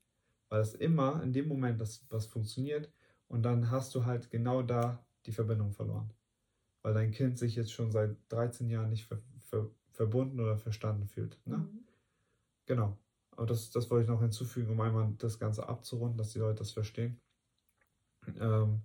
weil 0.48 0.60
es 0.60 0.74
immer 0.74 1.22
in 1.22 1.32
dem 1.32 1.48
Moment 1.48 1.80
das 1.80 2.04
was 2.10 2.26
funktioniert 2.26 2.90
und 3.28 3.42
dann 3.42 3.70
hast 3.70 3.94
du 3.94 4.04
halt 4.04 4.30
genau 4.30 4.62
da 4.62 5.04
die 5.26 5.32
Verbindung 5.32 5.72
verloren. 5.72 6.12
Weil 6.86 6.94
dein 6.94 7.10
Kind 7.10 7.36
sich 7.36 7.56
jetzt 7.56 7.72
schon 7.72 7.90
seit 7.90 8.16
13 8.28 8.70
Jahren 8.70 8.90
nicht 8.90 9.06
ver, 9.06 9.20
ver, 9.40 9.68
verbunden 9.90 10.38
oder 10.38 10.56
verstanden 10.56 11.08
fühlt. 11.08 11.36
Ne? 11.44 11.56
Mhm. 11.56 11.84
Genau. 12.64 12.96
Aber 13.32 13.46
das, 13.46 13.72
das 13.72 13.90
wollte 13.90 14.04
ich 14.04 14.08
noch 14.08 14.20
hinzufügen, 14.20 14.70
um 14.70 14.80
einmal 14.80 15.12
das 15.18 15.40
Ganze 15.40 15.68
abzurunden, 15.68 16.16
dass 16.16 16.32
die 16.32 16.38
Leute 16.38 16.60
das 16.60 16.70
verstehen. 16.70 17.20
Ähm, 18.38 18.82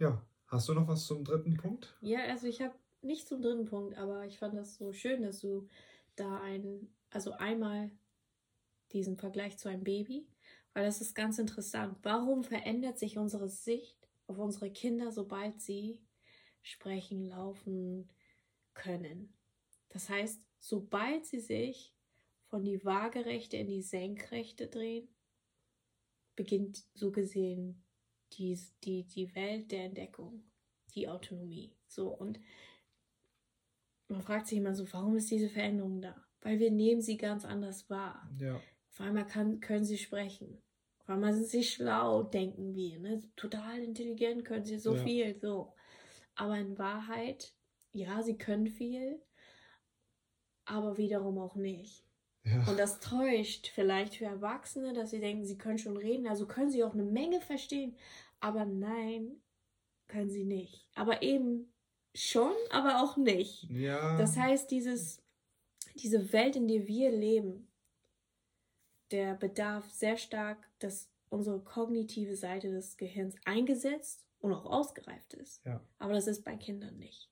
ja, 0.00 0.20
hast 0.48 0.68
du 0.68 0.74
noch 0.74 0.88
was 0.88 1.06
zum 1.06 1.22
dritten 1.22 1.56
Punkt? 1.56 1.96
Ja, 2.00 2.24
also 2.24 2.48
ich 2.48 2.60
habe 2.60 2.74
nicht 3.02 3.28
zum 3.28 3.40
dritten 3.40 3.66
Punkt, 3.66 3.96
aber 3.96 4.26
ich 4.26 4.36
fand 4.36 4.56
das 4.56 4.74
so 4.74 4.92
schön, 4.92 5.22
dass 5.22 5.38
du 5.38 5.68
da 6.16 6.40
ein, 6.40 6.92
also 7.10 7.34
einmal 7.34 7.92
diesen 8.90 9.16
Vergleich 9.16 9.58
zu 9.58 9.68
einem 9.68 9.84
Baby, 9.84 10.26
weil 10.74 10.86
das 10.86 11.00
ist 11.00 11.14
ganz 11.14 11.38
interessant. 11.38 11.96
Warum 12.02 12.42
verändert 12.42 12.98
sich 12.98 13.16
unsere 13.16 13.48
Sicht 13.48 14.08
auf 14.26 14.38
unsere 14.38 14.72
Kinder, 14.72 15.12
sobald 15.12 15.60
sie 15.60 16.00
sprechen, 16.66 17.24
laufen 17.24 18.08
können? 18.74 19.32
Das 19.88 20.08
heißt, 20.08 20.42
sobald 20.58 21.26
sie 21.26 21.40
sich 21.40 21.94
von 22.48 22.64
die 22.64 22.84
Waagerechte 22.84 23.56
in 23.56 23.68
die 23.68 23.82
Senkrechte 23.82 24.66
drehen, 24.66 25.08
beginnt 26.34 26.84
so 26.94 27.10
gesehen 27.10 27.82
die, 28.34 28.58
die, 28.84 29.04
die 29.04 29.34
Welt 29.34 29.72
der 29.72 29.84
Entdeckung, 29.84 30.44
die 30.94 31.08
Autonomie. 31.08 31.74
So, 31.86 32.08
und 32.08 32.40
man 34.08 34.22
fragt 34.22 34.46
sich 34.46 34.58
immer 34.58 34.74
so, 34.74 34.90
warum 34.92 35.16
ist 35.16 35.30
diese 35.30 35.48
Veränderung 35.48 36.00
da? 36.00 36.14
Weil 36.40 36.58
wir 36.58 36.70
nehmen 36.70 37.00
sie 37.00 37.16
ganz 37.16 37.44
anders 37.44 37.88
wahr. 37.90 38.30
Ja. 38.38 38.56
Auf 38.56 39.00
einmal 39.00 39.26
kann, 39.26 39.60
können 39.60 39.84
sie 39.84 39.98
sprechen. 39.98 40.62
Auf 41.00 41.10
einmal 41.10 41.34
sind 41.34 41.46
sie 41.46 41.62
schlau, 41.62 42.22
denken 42.22 42.74
wir. 42.74 42.98
Ne? 42.98 43.22
Total 43.36 43.80
intelligent 43.82 44.44
können 44.44 44.64
sie 44.64 44.78
so 44.78 44.94
ja. 44.94 45.04
viel. 45.04 45.38
So. 45.40 45.75
Aber 46.36 46.56
in 46.58 46.78
Wahrheit, 46.78 47.54
ja, 47.92 48.22
sie 48.22 48.38
können 48.38 48.68
viel, 48.68 49.20
aber 50.66 50.98
wiederum 50.98 51.38
auch 51.38 51.56
nicht. 51.56 52.04
Ja. 52.44 52.64
Und 52.68 52.78
das 52.78 53.00
täuscht 53.00 53.68
vielleicht 53.74 54.14
für 54.16 54.26
Erwachsene, 54.26 54.92
dass 54.92 55.10
sie 55.10 55.18
denken, 55.18 55.44
sie 55.44 55.58
können 55.58 55.78
schon 55.78 55.96
reden, 55.96 56.28
also 56.28 56.46
können 56.46 56.70
sie 56.70 56.84
auch 56.84 56.92
eine 56.92 57.02
Menge 57.02 57.40
verstehen. 57.40 57.96
Aber 58.38 58.64
nein, 58.64 59.40
können 60.06 60.30
sie 60.30 60.44
nicht. 60.44 60.88
Aber 60.94 61.22
eben 61.22 61.72
schon, 62.14 62.54
aber 62.70 63.02
auch 63.02 63.16
nicht. 63.16 63.64
Ja. 63.70 64.16
Das 64.18 64.36
heißt, 64.36 64.70
dieses, 64.70 65.22
diese 65.96 66.32
Welt, 66.32 66.54
in 66.54 66.68
der 66.68 66.86
wir 66.86 67.10
leben, 67.10 67.68
der 69.10 69.34
bedarf 69.34 69.90
sehr 69.90 70.16
stark, 70.16 70.68
dass 70.78 71.10
unsere 71.28 71.60
kognitive 71.60 72.36
Seite 72.36 72.70
des 72.70 72.96
Gehirns 72.96 73.34
eingesetzt 73.44 74.25
und 74.40 74.52
auch 74.52 74.66
ausgereift 74.66 75.34
ist. 75.34 75.64
Ja. 75.64 75.80
Aber 75.98 76.12
das 76.12 76.26
ist 76.26 76.44
bei 76.44 76.56
Kindern 76.56 76.98
nicht. 76.98 77.30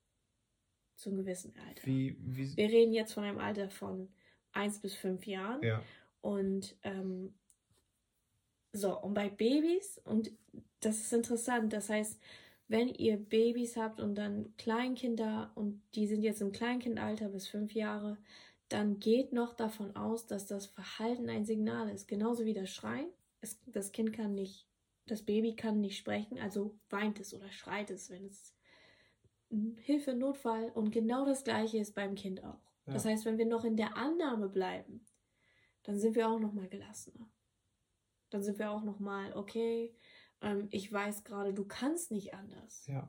Zum 0.97 1.17
gewissen 1.17 1.55
Alter. 1.67 1.87
Wie, 1.87 2.17
wie? 2.21 2.57
Wir 2.57 2.69
reden 2.69 2.93
jetzt 2.93 3.13
von 3.13 3.25
einem 3.25 3.39
Alter 3.39 3.69
von 3.69 4.09
eins 4.53 4.79
bis 4.81 4.95
fünf 4.95 5.27
Jahren. 5.27 5.63
Ja. 5.63 5.83
Und 6.21 6.77
ähm, 6.83 7.35
so, 8.73 8.99
und 9.01 9.15
bei 9.15 9.29
Babys, 9.29 10.01
und 10.05 10.31
das 10.81 10.99
ist 10.99 11.13
interessant, 11.13 11.73
das 11.73 11.89
heißt, 11.91 12.21
wenn 12.69 12.89
ihr 12.89 13.17
Babys 13.17 13.77
habt 13.77 14.01
und 14.01 14.15
dann 14.15 14.57
Kleinkinder 14.57 15.53
und 15.55 15.83
die 15.95 16.07
sind 16.07 16.23
jetzt 16.23 16.41
im 16.41 16.53
Kleinkindalter 16.53 17.29
bis 17.29 17.47
fünf 17.47 17.75
Jahre, 17.75 18.17
dann 18.69 18.99
geht 18.99 19.33
noch 19.33 19.55
davon 19.55 19.95
aus, 19.95 20.27
dass 20.27 20.47
das 20.47 20.67
Verhalten 20.67 21.29
ein 21.29 21.45
Signal 21.45 21.91
ist. 21.91 22.09
Genauso 22.09 22.45
wie 22.45 22.55
das 22.55 22.71
Schreien. 22.71 23.07
Es, 23.41 23.61
das 23.67 23.93
Kind 23.93 24.13
kann 24.13 24.35
nicht, 24.35 24.67
das 25.07 25.23
Baby 25.23 25.55
kann 25.55 25.81
nicht 25.81 25.99
sprechen, 25.99 26.39
also 26.39 26.79
weint 26.91 27.21
es 27.21 27.35
oder 27.35 27.51
schreit 27.51 27.91
es, 27.91 28.11
wenn 28.11 28.27
es 28.27 28.55
Hilfe, 29.83 30.15
Notfall 30.15 30.71
und 30.75 30.91
genau 30.91 31.25
das 31.25 31.45
gleiche 31.45 31.79
ist 31.79 31.95
beim 31.95 32.15
Kind 32.15 32.43
auch. 32.43 32.61
Das 32.87 33.05
heißt, 33.05 33.25
wenn 33.25 33.39
wir 33.39 33.47
noch 33.47 33.65
in 33.65 33.77
der 33.77 33.97
Annahme 33.97 34.49
bleiben, 34.49 35.07
dann 35.85 35.99
sind 35.99 36.17
wir 36.17 36.29
auch 36.29 36.39
noch 36.39 36.53
mal 36.53 36.69
gelassener. 36.69 37.31
Dann 38.31 38.43
sind 38.43 38.59
wir 38.59 38.71
auch 38.71 38.83
noch 38.83 38.99
mal 38.99 39.33
okay. 39.35 39.95
Ähm, 40.41 40.69
ich 40.71 40.93
weiß 40.93 41.25
gerade, 41.25 41.55
du 41.55 41.65
kannst 41.65 42.11
nicht 42.11 42.35
anders. 42.35 42.87
Ja. 42.87 43.09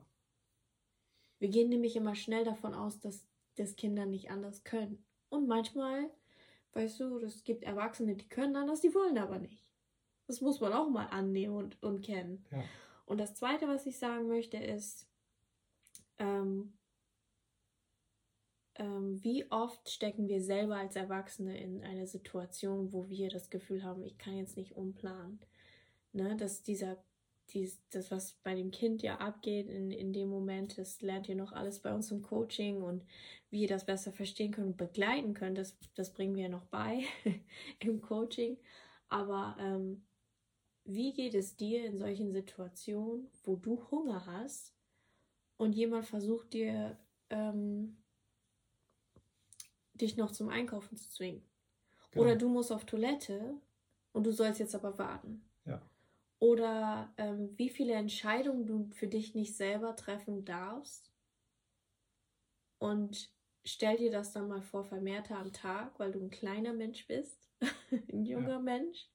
Wir 1.38 1.48
gehen 1.48 1.68
nämlich 1.68 1.96
immer 1.96 2.14
schnell 2.14 2.44
davon 2.44 2.74
aus, 2.74 3.00
dass 3.00 3.26
das 3.56 3.76
Kinder 3.76 4.06
nicht 4.06 4.30
anders 4.30 4.64
können. 4.64 5.04
Und 5.28 5.46
manchmal, 5.46 6.10
weißt 6.72 7.00
du, 7.00 7.18
es 7.18 7.44
gibt 7.44 7.64
Erwachsene, 7.64 8.14
die 8.14 8.28
können 8.28 8.56
anders, 8.56 8.80
die 8.80 8.94
wollen 8.94 9.18
aber 9.18 9.38
nicht. 9.38 9.65
Das 10.26 10.40
muss 10.40 10.60
man 10.60 10.72
auch 10.72 10.88
mal 10.88 11.06
annehmen 11.06 11.56
und, 11.56 11.82
und 11.82 12.02
kennen. 12.02 12.44
Ja. 12.50 12.64
Und 13.06 13.18
das 13.18 13.34
Zweite, 13.34 13.68
was 13.68 13.86
ich 13.86 13.98
sagen 13.98 14.26
möchte, 14.26 14.56
ist, 14.56 15.06
ähm, 16.18 16.72
ähm, 18.78 19.22
wie 19.22 19.50
oft 19.50 19.88
stecken 19.88 20.28
wir 20.28 20.42
selber 20.42 20.76
als 20.76 20.96
Erwachsene 20.96 21.58
in 21.58 21.82
eine 21.82 22.06
Situation, 22.06 22.92
wo 22.92 23.08
wir 23.08 23.30
das 23.30 23.50
Gefühl 23.50 23.84
haben, 23.84 24.02
ich 24.02 24.18
kann 24.18 24.36
jetzt 24.36 24.56
nicht 24.56 24.76
umplanen. 24.76 25.40
Ne? 26.12 26.36
Dass 26.36 26.62
dieser, 26.62 27.02
dies, 27.50 27.80
das, 27.90 28.10
was 28.10 28.32
bei 28.42 28.54
dem 28.54 28.70
Kind 28.70 29.02
ja 29.02 29.18
abgeht 29.18 29.68
in, 29.68 29.90
in 29.90 30.12
dem 30.12 30.28
Moment, 30.28 30.76
das 30.76 31.00
lernt 31.00 31.28
ihr 31.28 31.36
noch 31.36 31.52
alles 31.52 31.80
bei 31.80 31.94
uns 31.94 32.10
im 32.10 32.22
Coaching 32.22 32.82
und 32.82 33.04
wie 33.50 33.62
ihr 33.62 33.68
das 33.68 33.86
besser 33.86 34.12
verstehen 34.12 34.52
könnt 34.52 34.66
und 34.66 34.76
begleiten 34.76 35.32
könnt, 35.32 35.58
das, 35.58 35.78
das 35.94 36.12
bringen 36.12 36.34
wir 36.34 36.48
noch 36.48 36.64
bei 36.66 37.04
im 37.78 38.02
Coaching. 38.02 38.58
Aber 39.08 39.56
ähm, 39.60 40.04
wie 40.86 41.12
geht 41.12 41.34
es 41.34 41.56
dir 41.56 41.84
in 41.84 41.98
solchen 41.98 42.32
Situationen, 42.32 43.28
wo 43.44 43.56
du 43.56 43.82
Hunger 43.90 44.24
hast 44.26 44.74
und 45.56 45.74
jemand 45.74 46.06
versucht 46.06 46.52
dir 46.52 46.98
ähm, 47.30 47.96
dich 49.94 50.16
noch 50.16 50.30
zum 50.30 50.48
Einkaufen 50.48 50.96
zu 50.96 51.10
zwingen. 51.10 51.42
Genau. 52.10 52.24
Oder 52.24 52.36
du 52.36 52.48
musst 52.48 52.72
auf 52.72 52.84
Toilette 52.84 53.54
und 54.12 54.24
du 54.24 54.32
sollst 54.32 54.60
jetzt 54.60 54.74
aber 54.74 54.96
warten. 54.98 55.44
Ja. 55.64 55.82
Oder 56.38 57.12
ähm, 57.16 57.50
wie 57.56 57.70
viele 57.70 57.94
Entscheidungen 57.94 58.66
du 58.66 58.90
für 58.94 59.08
dich 59.08 59.34
nicht 59.34 59.56
selber 59.56 59.96
treffen 59.96 60.44
darfst. 60.44 61.10
Und 62.78 63.30
stell 63.64 63.96
dir 63.96 64.10
das 64.10 64.32
dann 64.32 64.48
mal 64.48 64.62
vor, 64.62 64.84
vermehrter 64.84 65.38
am 65.38 65.52
Tag, 65.52 65.98
weil 65.98 66.12
du 66.12 66.20
ein 66.20 66.30
kleiner 66.30 66.74
Mensch 66.74 67.06
bist, 67.06 67.48
ein 68.12 68.24
junger 68.24 68.50
ja. 68.50 68.58
Mensch, 68.60 69.08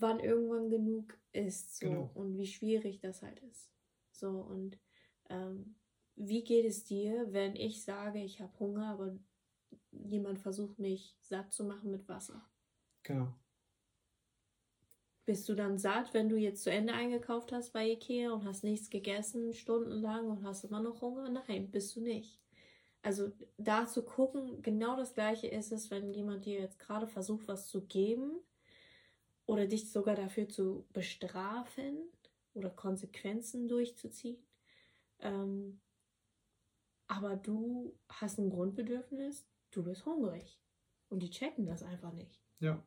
wann 0.00 0.20
irgendwann 0.20 0.70
genug 0.70 1.18
ist. 1.32 1.78
So, 1.78 1.86
genau. 1.86 2.10
Und 2.14 2.38
wie 2.38 2.46
schwierig 2.46 3.00
das 3.00 3.22
halt 3.22 3.40
ist. 3.40 3.70
So, 4.10 4.30
und 4.30 4.78
ähm, 5.28 5.76
wie 6.16 6.44
geht 6.44 6.64
es 6.64 6.84
dir, 6.84 7.32
wenn 7.32 7.54
ich 7.56 7.84
sage, 7.84 8.22
ich 8.22 8.40
habe 8.40 8.58
Hunger, 8.58 8.88
aber 8.88 9.18
jemand 9.90 10.40
versucht 10.40 10.78
mich 10.78 11.16
satt 11.20 11.52
zu 11.52 11.64
machen 11.64 11.90
mit 11.90 12.08
Wasser? 12.08 12.42
Genau. 13.02 13.34
Bist 15.26 15.48
du 15.48 15.54
dann 15.54 15.76
satt, 15.76 16.14
wenn 16.14 16.28
du 16.28 16.36
jetzt 16.36 16.62
zu 16.62 16.70
Ende 16.70 16.92
eingekauft 16.92 17.52
hast 17.52 17.72
bei 17.72 17.90
Ikea 17.90 18.30
und 18.32 18.44
hast 18.44 18.62
nichts 18.62 18.90
gegessen 18.90 19.52
stundenlang 19.52 20.30
und 20.30 20.44
hast 20.44 20.64
immer 20.64 20.80
noch 20.80 21.02
Hunger? 21.02 21.28
Nein, 21.28 21.70
bist 21.70 21.96
du 21.96 22.00
nicht. 22.00 22.40
Also 23.02 23.32
da 23.56 23.86
zu 23.86 24.04
gucken, 24.04 24.62
genau 24.62 24.96
das 24.96 25.14
gleiche 25.14 25.48
ist 25.48 25.72
es, 25.72 25.90
wenn 25.90 26.12
jemand 26.12 26.44
dir 26.44 26.60
jetzt 26.60 26.78
gerade 26.78 27.06
versucht, 27.06 27.46
was 27.48 27.68
zu 27.68 27.86
geben 27.86 28.40
oder 29.46 29.66
dich 29.66 29.90
sogar 29.90 30.16
dafür 30.16 30.48
zu 30.48 30.86
bestrafen 30.92 31.96
oder 32.54 32.70
Konsequenzen 32.70 33.68
durchzuziehen. 33.68 34.38
Ähm, 35.20 35.80
aber 37.06 37.36
du 37.36 37.96
hast 38.08 38.38
ein 38.38 38.50
Grundbedürfnis, 38.50 39.46
du 39.70 39.84
bist 39.84 40.04
hungrig. 40.04 40.60
Und 41.08 41.20
die 41.20 41.30
checken 41.30 41.66
das 41.66 41.84
einfach 41.84 42.12
nicht. 42.12 42.40
Ja. 42.58 42.82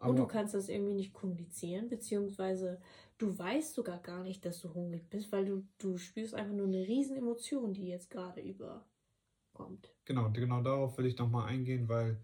Und 0.00 0.18
du 0.18 0.26
kannst 0.26 0.54
das 0.54 0.68
irgendwie 0.68 0.94
nicht 0.94 1.14
kommunizieren, 1.14 1.88
beziehungsweise 1.88 2.80
du 3.16 3.36
weißt 3.36 3.74
sogar 3.74 3.98
gar 3.98 4.22
nicht, 4.22 4.44
dass 4.44 4.60
du 4.60 4.72
hungrig 4.74 5.08
bist, 5.08 5.32
weil 5.32 5.46
du, 5.46 5.66
du 5.78 5.96
spürst 5.96 6.34
einfach 6.34 6.54
nur 6.54 6.66
eine 6.66 6.86
riesen 6.86 7.16
Emotion, 7.16 7.72
die 7.72 7.88
jetzt 7.88 8.10
gerade 8.10 8.42
überkommt. 8.42 9.94
Genau, 10.04 10.30
genau 10.30 10.60
darauf 10.60 10.98
will 10.98 11.06
ich 11.06 11.16
nochmal 11.16 11.48
eingehen, 11.48 11.88
weil, 11.88 12.20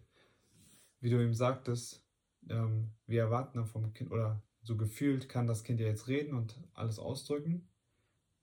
wie 1.00 1.08
du 1.08 1.16
eben 1.16 1.34
sagtest, 1.34 2.01
ähm, 2.48 2.90
wir 3.06 3.22
erwarten 3.22 3.58
dann 3.58 3.66
vom 3.66 3.92
Kind, 3.92 4.10
oder 4.10 4.42
so 4.62 4.76
gefühlt 4.76 5.28
kann 5.28 5.46
das 5.46 5.64
Kind 5.64 5.80
ja 5.80 5.86
jetzt 5.86 6.08
reden 6.08 6.34
und 6.34 6.60
alles 6.74 6.98
ausdrücken. 6.98 7.68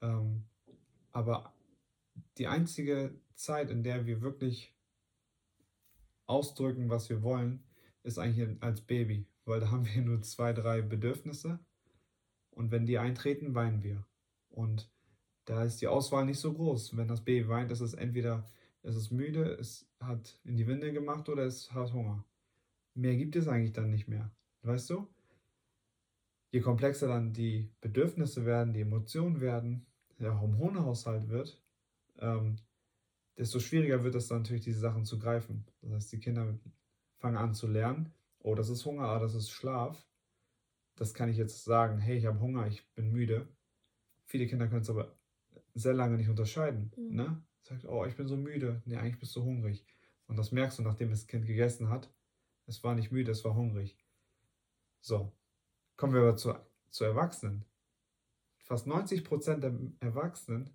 Ähm, 0.02 0.46
aber 1.12 1.54
die 2.38 2.48
einzige 2.48 3.20
Zeit, 3.36 3.70
in 3.70 3.84
der 3.84 4.06
wir 4.06 4.22
wirklich 4.22 4.76
ausdrücken, 6.26 6.90
was 6.90 7.10
wir 7.10 7.24
wollen, 7.24 7.64
ist 8.04 8.20
eigentlich 8.20 8.62
als 8.62 8.82
Baby, 8.82 9.28
weil 9.46 9.60
da 9.60 9.72
haben 9.72 9.86
wir 9.86 10.02
nur 10.02 10.22
zwei, 10.22 10.54
drei 10.54 10.82
Bedürfnisse 10.82 11.60
und 12.52 12.72
wenn 12.72 12.86
die 12.86 12.98
eintreten, 12.98 13.56
weinen 13.56 13.84
wir. 13.84 14.06
Und 14.50 14.92
da 15.46 15.64
ist 15.64 15.82
die 15.82 15.88
Auswahl 15.88 16.26
nicht 16.26 16.40
so 16.40 16.54
groß. 16.54 16.98
Wenn 16.98 17.08
das 17.08 17.24
Baby 17.24 17.48
weint, 17.48 17.72
ist 17.72 17.82
es 17.82 17.94
entweder 17.94 18.46
es 18.82 18.96
ist 18.96 19.12
müde, 19.12 19.54
es 19.56 19.90
hat 20.00 20.40
in 20.44 20.56
die 20.56 20.68
Winde 20.68 20.94
gemacht 20.94 21.28
oder 21.30 21.44
es 21.44 21.72
hat 21.74 21.94
Hunger. 21.94 22.26
Mehr 23.00 23.16
gibt 23.16 23.38
es 23.38 23.48
eigentlich 23.48 23.72
dann 23.72 23.90
nicht 23.90 24.10
mehr. 24.10 24.30
Weißt 24.64 24.90
du? 24.90 25.08
Je 26.52 26.60
komplexer 26.60 27.08
dann 27.08 27.32
die 27.32 27.72
Bedürfnisse 27.80 28.46
werden, 28.46 28.74
die 28.74 28.82
Emotionen 28.82 29.40
werden, 29.40 29.86
der 30.20 30.42
Hormonhaushalt 30.42 31.30
wird, 31.30 31.64
ähm, 32.20 32.58
desto 33.38 33.60
schwieriger 33.60 34.04
wird 34.04 34.16
es 34.16 34.28
dann 34.28 34.40
natürlich, 34.40 34.66
diese 34.66 34.82
Sachen 34.82 35.06
zu 35.06 35.18
greifen. 35.18 35.66
Das 35.82 35.94
heißt, 35.94 36.12
die 36.12 36.20
Kinder 36.20 36.60
fangen 37.20 37.38
an 37.38 37.54
zu 37.54 37.68
lernen, 37.68 38.12
oh, 38.40 38.54
das 38.54 38.68
ist 38.68 38.86
Hunger, 38.86 39.06
ah, 39.06 39.20
das 39.20 39.34
ist 39.34 39.50
Schlaf. 39.50 40.06
Das 40.96 41.14
kann 41.14 41.30
ich 41.30 41.38
jetzt 41.38 41.64
sagen, 41.64 42.00
hey, 42.00 42.18
ich 42.18 42.26
habe 42.26 42.42
Hunger, 42.42 42.68
ich 42.68 42.86
bin 42.96 43.14
müde. 43.14 43.48
Viele 44.26 44.46
Kinder 44.46 44.68
können 44.68 44.82
es 44.82 44.90
aber 44.90 45.16
sehr 45.74 45.94
lange 45.94 46.18
nicht 46.18 46.30
unterscheiden. 46.30 46.92
Mhm. 46.98 47.16
Ne? 47.16 47.44
Sagt, 47.62 47.86
oh, 47.86 48.04
ich 48.06 48.18
bin 48.18 48.28
so 48.28 48.36
müde. 48.36 48.82
Nee, 48.84 48.98
eigentlich 48.98 49.20
bist 49.20 49.34
du 49.38 49.44
hungrig. 49.44 49.86
Und 50.28 50.38
das 50.38 50.52
merkst 50.52 50.80
du, 50.80 50.84
nachdem 50.84 51.12
das 51.12 51.28
Kind 51.28 51.46
gegessen 51.46 51.90
hat. 51.90 52.10
Es 52.70 52.84
war 52.84 52.94
nicht 52.94 53.12
müde, 53.12 53.32
es 53.32 53.44
war 53.44 53.56
hungrig. 53.56 53.98
So, 55.02 55.34
kommen 55.98 56.14
wir 56.14 56.22
aber 56.22 56.36
zu, 56.36 56.54
zu 56.92 57.04
Erwachsenen. 57.04 57.66
Fast 58.60 58.86
90 58.86 59.24
Prozent 59.24 59.64
der 59.64 59.76
Erwachsenen 60.02 60.70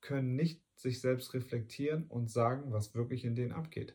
können 0.00 0.34
nicht 0.34 0.60
sich 0.74 1.00
selbst 1.00 1.34
reflektieren 1.34 2.08
und 2.08 2.30
sagen, 2.30 2.72
was 2.72 2.96
wirklich 2.96 3.24
in 3.24 3.36
denen 3.36 3.52
abgeht. 3.52 3.94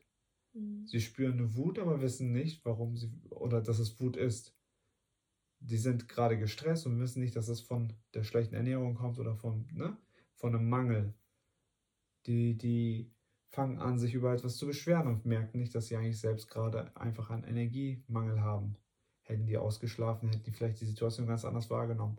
Mhm. 0.53 0.87
Sie 0.87 1.01
spüren 1.01 1.33
eine 1.33 1.55
Wut, 1.55 1.77
aber 1.77 2.01
wissen 2.01 2.31
nicht, 2.31 2.63
warum 2.63 2.95
sie 2.95 3.11
oder 3.29 3.61
dass 3.61 3.79
es 3.79 3.99
Wut 3.99 4.15
ist. 4.15 4.55
Die 5.59 5.77
sind 5.77 6.07
gerade 6.07 6.37
gestresst 6.37 6.85
und 6.85 6.99
wissen 7.01 7.21
nicht, 7.21 7.35
dass 7.35 7.49
es 7.49 7.59
von 7.59 7.91
der 8.13 8.23
schlechten 8.23 8.55
Ernährung 8.55 8.95
kommt 8.95 9.19
oder 9.19 9.35
von, 9.35 9.67
ne, 9.73 9.97
von 10.35 10.55
einem 10.55 10.69
Mangel. 10.69 11.13
Die, 12.27 12.57
die 12.57 13.11
fangen 13.53 13.77
an, 13.77 13.99
sich 13.99 14.15
über 14.15 14.33
etwas 14.33 14.57
zu 14.57 14.65
beschweren 14.65 15.07
und 15.07 15.25
merken 15.25 15.59
nicht, 15.59 15.75
dass 15.75 15.87
sie 15.87 15.95
eigentlich 15.95 16.19
selbst 16.19 16.49
gerade 16.49 16.95
einfach 16.97 17.29
einen 17.29 17.43
Energiemangel 17.43 18.41
haben. 18.41 18.77
Hätten 19.21 19.45
die 19.45 19.57
ausgeschlafen, 19.57 20.29
hätten 20.29 20.43
die 20.43 20.51
vielleicht 20.51 20.81
die 20.81 20.85
Situation 20.85 21.27
ganz 21.27 21.45
anders 21.45 21.69
wahrgenommen. 21.69 22.17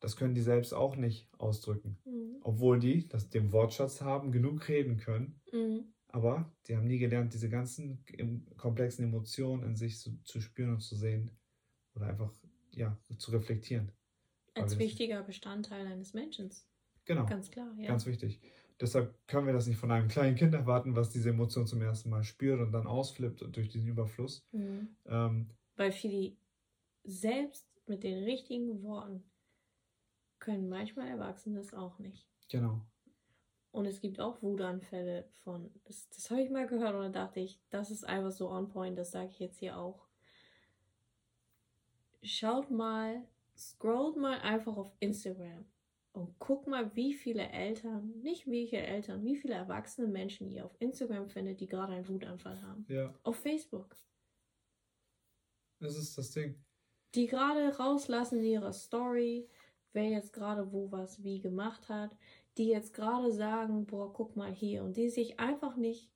Das 0.00 0.16
können 0.16 0.34
die 0.34 0.40
selbst 0.40 0.74
auch 0.74 0.96
nicht 0.96 1.28
ausdrücken. 1.38 1.96
Mhm. 2.04 2.40
Obwohl 2.42 2.80
die 2.80 3.06
das, 3.06 3.30
den 3.30 3.52
Wortschatz 3.52 4.00
haben, 4.00 4.32
genug 4.32 4.68
reden 4.68 4.96
können. 4.96 5.40
Mhm. 5.52 5.84
Aber 6.08 6.52
die 6.66 6.76
haben 6.76 6.88
nie 6.88 6.98
gelernt, 6.98 7.32
diese 7.32 7.48
ganzen 7.48 8.04
komplexen 8.56 9.04
Emotionen 9.04 9.62
in 9.62 9.76
sich 9.76 10.00
zu, 10.00 10.20
zu 10.24 10.40
spüren 10.40 10.74
und 10.74 10.80
zu 10.80 10.96
sehen. 10.96 11.30
Oder 11.94 12.08
einfach 12.08 12.32
ja, 12.72 12.98
zu 13.16 13.30
reflektieren. 13.30 13.92
Als 14.54 14.76
wichtiger 14.78 15.22
Bestandteil 15.22 15.86
eines 15.86 16.14
Menschen. 16.14 16.50
Genau. 17.04 17.26
Ganz 17.26 17.50
klar, 17.50 17.72
ja. 17.78 17.88
Ganz 17.88 18.06
wichtig. 18.06 18.40
Deshalb 18.82 19.14
können 19.28 19.46
wir 19.46 19.52
das 19.52 19.68
nicht 19.68 19.78
von 19.78 19.92
einem 19.92 20.08
kleinen 20.08 20.34
Kind 20.34 20.54
erwarten, 20.54 20.96
was 20.96 21.08
diese 21.08 21.30
Emotion 21.30 21.68
zum 21.68 21.80
ersten 21.80 22.10
Mal 22.10 22.24
spürt 22.24 22.60
und 22.60 22.72
dann 22.72 22.88
ausflippt 22.88 23.44
durch 23.54 23.68
diesen 23.68 23.88
Überfluss. 23.88 24.44
Mhm. 24.50 24.96
Ähm, 25.06 25.50
Weil 25.76 25.92
viele 25.92 26.36
selbst 27.04 27.64
mit 27.86 28.02
den 28.02 28.24
richtigen 28.24 28.82
Worten 28.82 29.22
können 30.40 30.68
manchmal 30.68 31.06
Erwachsene 31.06 31.58
das 31.58 31.72
auch 31.72 32.00
nicht. 32.00 32.28
Genau. 32.50 32.80
Und 33.70 33.86
es 33.86 34.00
gibt 34.00 34.18
auch 34.18 34.42
Wutanfälle 34.42 35.28
von, 35.44 35.70
das, 35.84 36.08
das 36.08 36.28
habe 36.32 36.42
ich 36.42 36.50
mal 36.50 36.66
gehört 36.66 36.94
und 36.96 37.02
da 37.02 37.08
dachte 37.26 37.38
ich, 37.38 37.60
das 37.70 37.92
ist 37.92 38.02
einfach 38.02 38.32
so 38.32 38.50
on 38.50 38.68
point, 38.68 38.98
das 38.98 39.12
sage 39.12 39.28
ich 39.28 39.38
jetzt 39.38 39.60
hier 39.60 39.78
auch. 39.78 40.08
Schaut 42.24 42.68
mal, 42.72 43.22
scrollt 43.56 44.16
mal 44.16 44.40
einfach 44.40 44.76
auf 44.76 44.92
Instagram 44.98 45.64
und 46.12 46.38
guck 46.38 46.66
mal, 46.66 46.94
wie 46.94 47.14
viele 47.14 47.48
Eltern, 47.48 48.20
nicht 48.20 48.46
welche 48.46 48.78
Eltern, 48.78 49.24
wie 49.24 49.36
viele 49.36 49.54
erwachsene 49.54 50.08
Menschen 50.08 50.50
ihr 50.50 50.64
auf 50.64 50.76
Instagram 50.78 51.28
findet, 51.28 51.60
die 51.60 51.66
gerade 51.66 51.94
einen 51.94 52.08
Wutanfall 52.08 52.60
haben. 52.62 52.84
Ja. 52.88 53.14
Auf 53.22 53.36
Facebook. 53.36 53.96
Das 55.80 55.96
ist 55.96 56.16
das 56.16 56.30
Ding. 56.30 56.62
Die 57.14 57.26
gerade 57.26 57.76
rauslassen 57.76 58.38
in 58.38 58.44
ihrer 58.44 58.72
Story, 58.72 59.48
wer 59.92 60.08
jetzt 60.08 60.32
gerade 60.32 60.72
wo 60.72 60.92
was 60.92 61.22
wie 61.22 61.40
gemacht 61.40 61.88
hat, 61.88 62.16
die 62.56 62.68
jetzt 62.68 62.92
gerade 62.92 63.32
sagen, 63.32 63.86
boah, 63.86 64.12
guck 64.12 64.36
mal 64.36 64.52
hier 64.52 64.84
und 64.84 64.96
die 64.96 65.08
sich 65.08 65.40
einfach 65.40 65.76
nicht, 65.76 66.10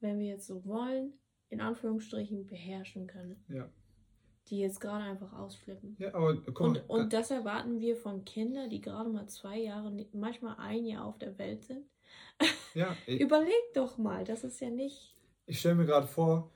wenn 0.00 0.18
wir 0.18 0.26
jetzt 0.26 0.46
so 0.46 0.64
wollen, 0.64 1.14
in 1.48 1.60
Anführungsstrichen 1.60 2.46
beherrschen 2.46 3.06
können. 3.06 3.44
Ja. 3.48 3.72
Die 4.48 4.58
jetzt 4.58 4.80
gerade 4.80 5.04
einfach 5.04 5.32
ausflippen. 5.32 5.96
Ja, 5.98 6.14
aber 6.14 6.36
komm, 6.52 6.70
und, 6.70 6.90
und 6.90 7.12
das 7.12 7.30
erwarten 7.30 7.80
wir 7.80 7.96
von 7.96 8.24
Kindern, 8.24 8.68
die 8.68 8.80
gerade 8.80 9.08
mal 9.08 9.26
zwei 9.28 9.58
Jahre, 9.58 10.06
manchmal 10.12 10.56
ein 10.58 10.84
Jahr 10.84 11.04
auf 11.04 11.18
der 11.18 11.38
Welt 11.38 11.64
sind. 11.64 11.86
Ja, 12.74 12.96
ich, 13.06 13.20
Überleg 13.20 13.74
doch 13.74 13.98
mal, 13.98 14.24
das 14.24 14.44
ist 14.44 14.58
ja 14.60 14.70
nicht. 14.70 15.14
Ich 15.44 15.60
stelle 15.60 15.74
mir 15.74 15.84
gerade 15.84 16.06
vor, 16.06 16.50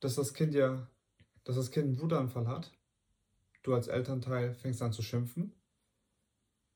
dass 0.00 0.16
das 0.16 0.34
Kind 0.34 0.54
ja, 0.54 0.88
dass 1.44 1.54
das 1.54 1.70
Kind 1.70 1.86
einen 1.86 2.00
Wutanfall 2.00 2.48
hat. 2.48 2.72
Du 3.62 3.72
als 3.72 3.86
Elternteil 3.86 4.54
fängst 4.54 4.82
an 4.82 4.92
zu 4.92 5.02
schimpfen 5.02 5.54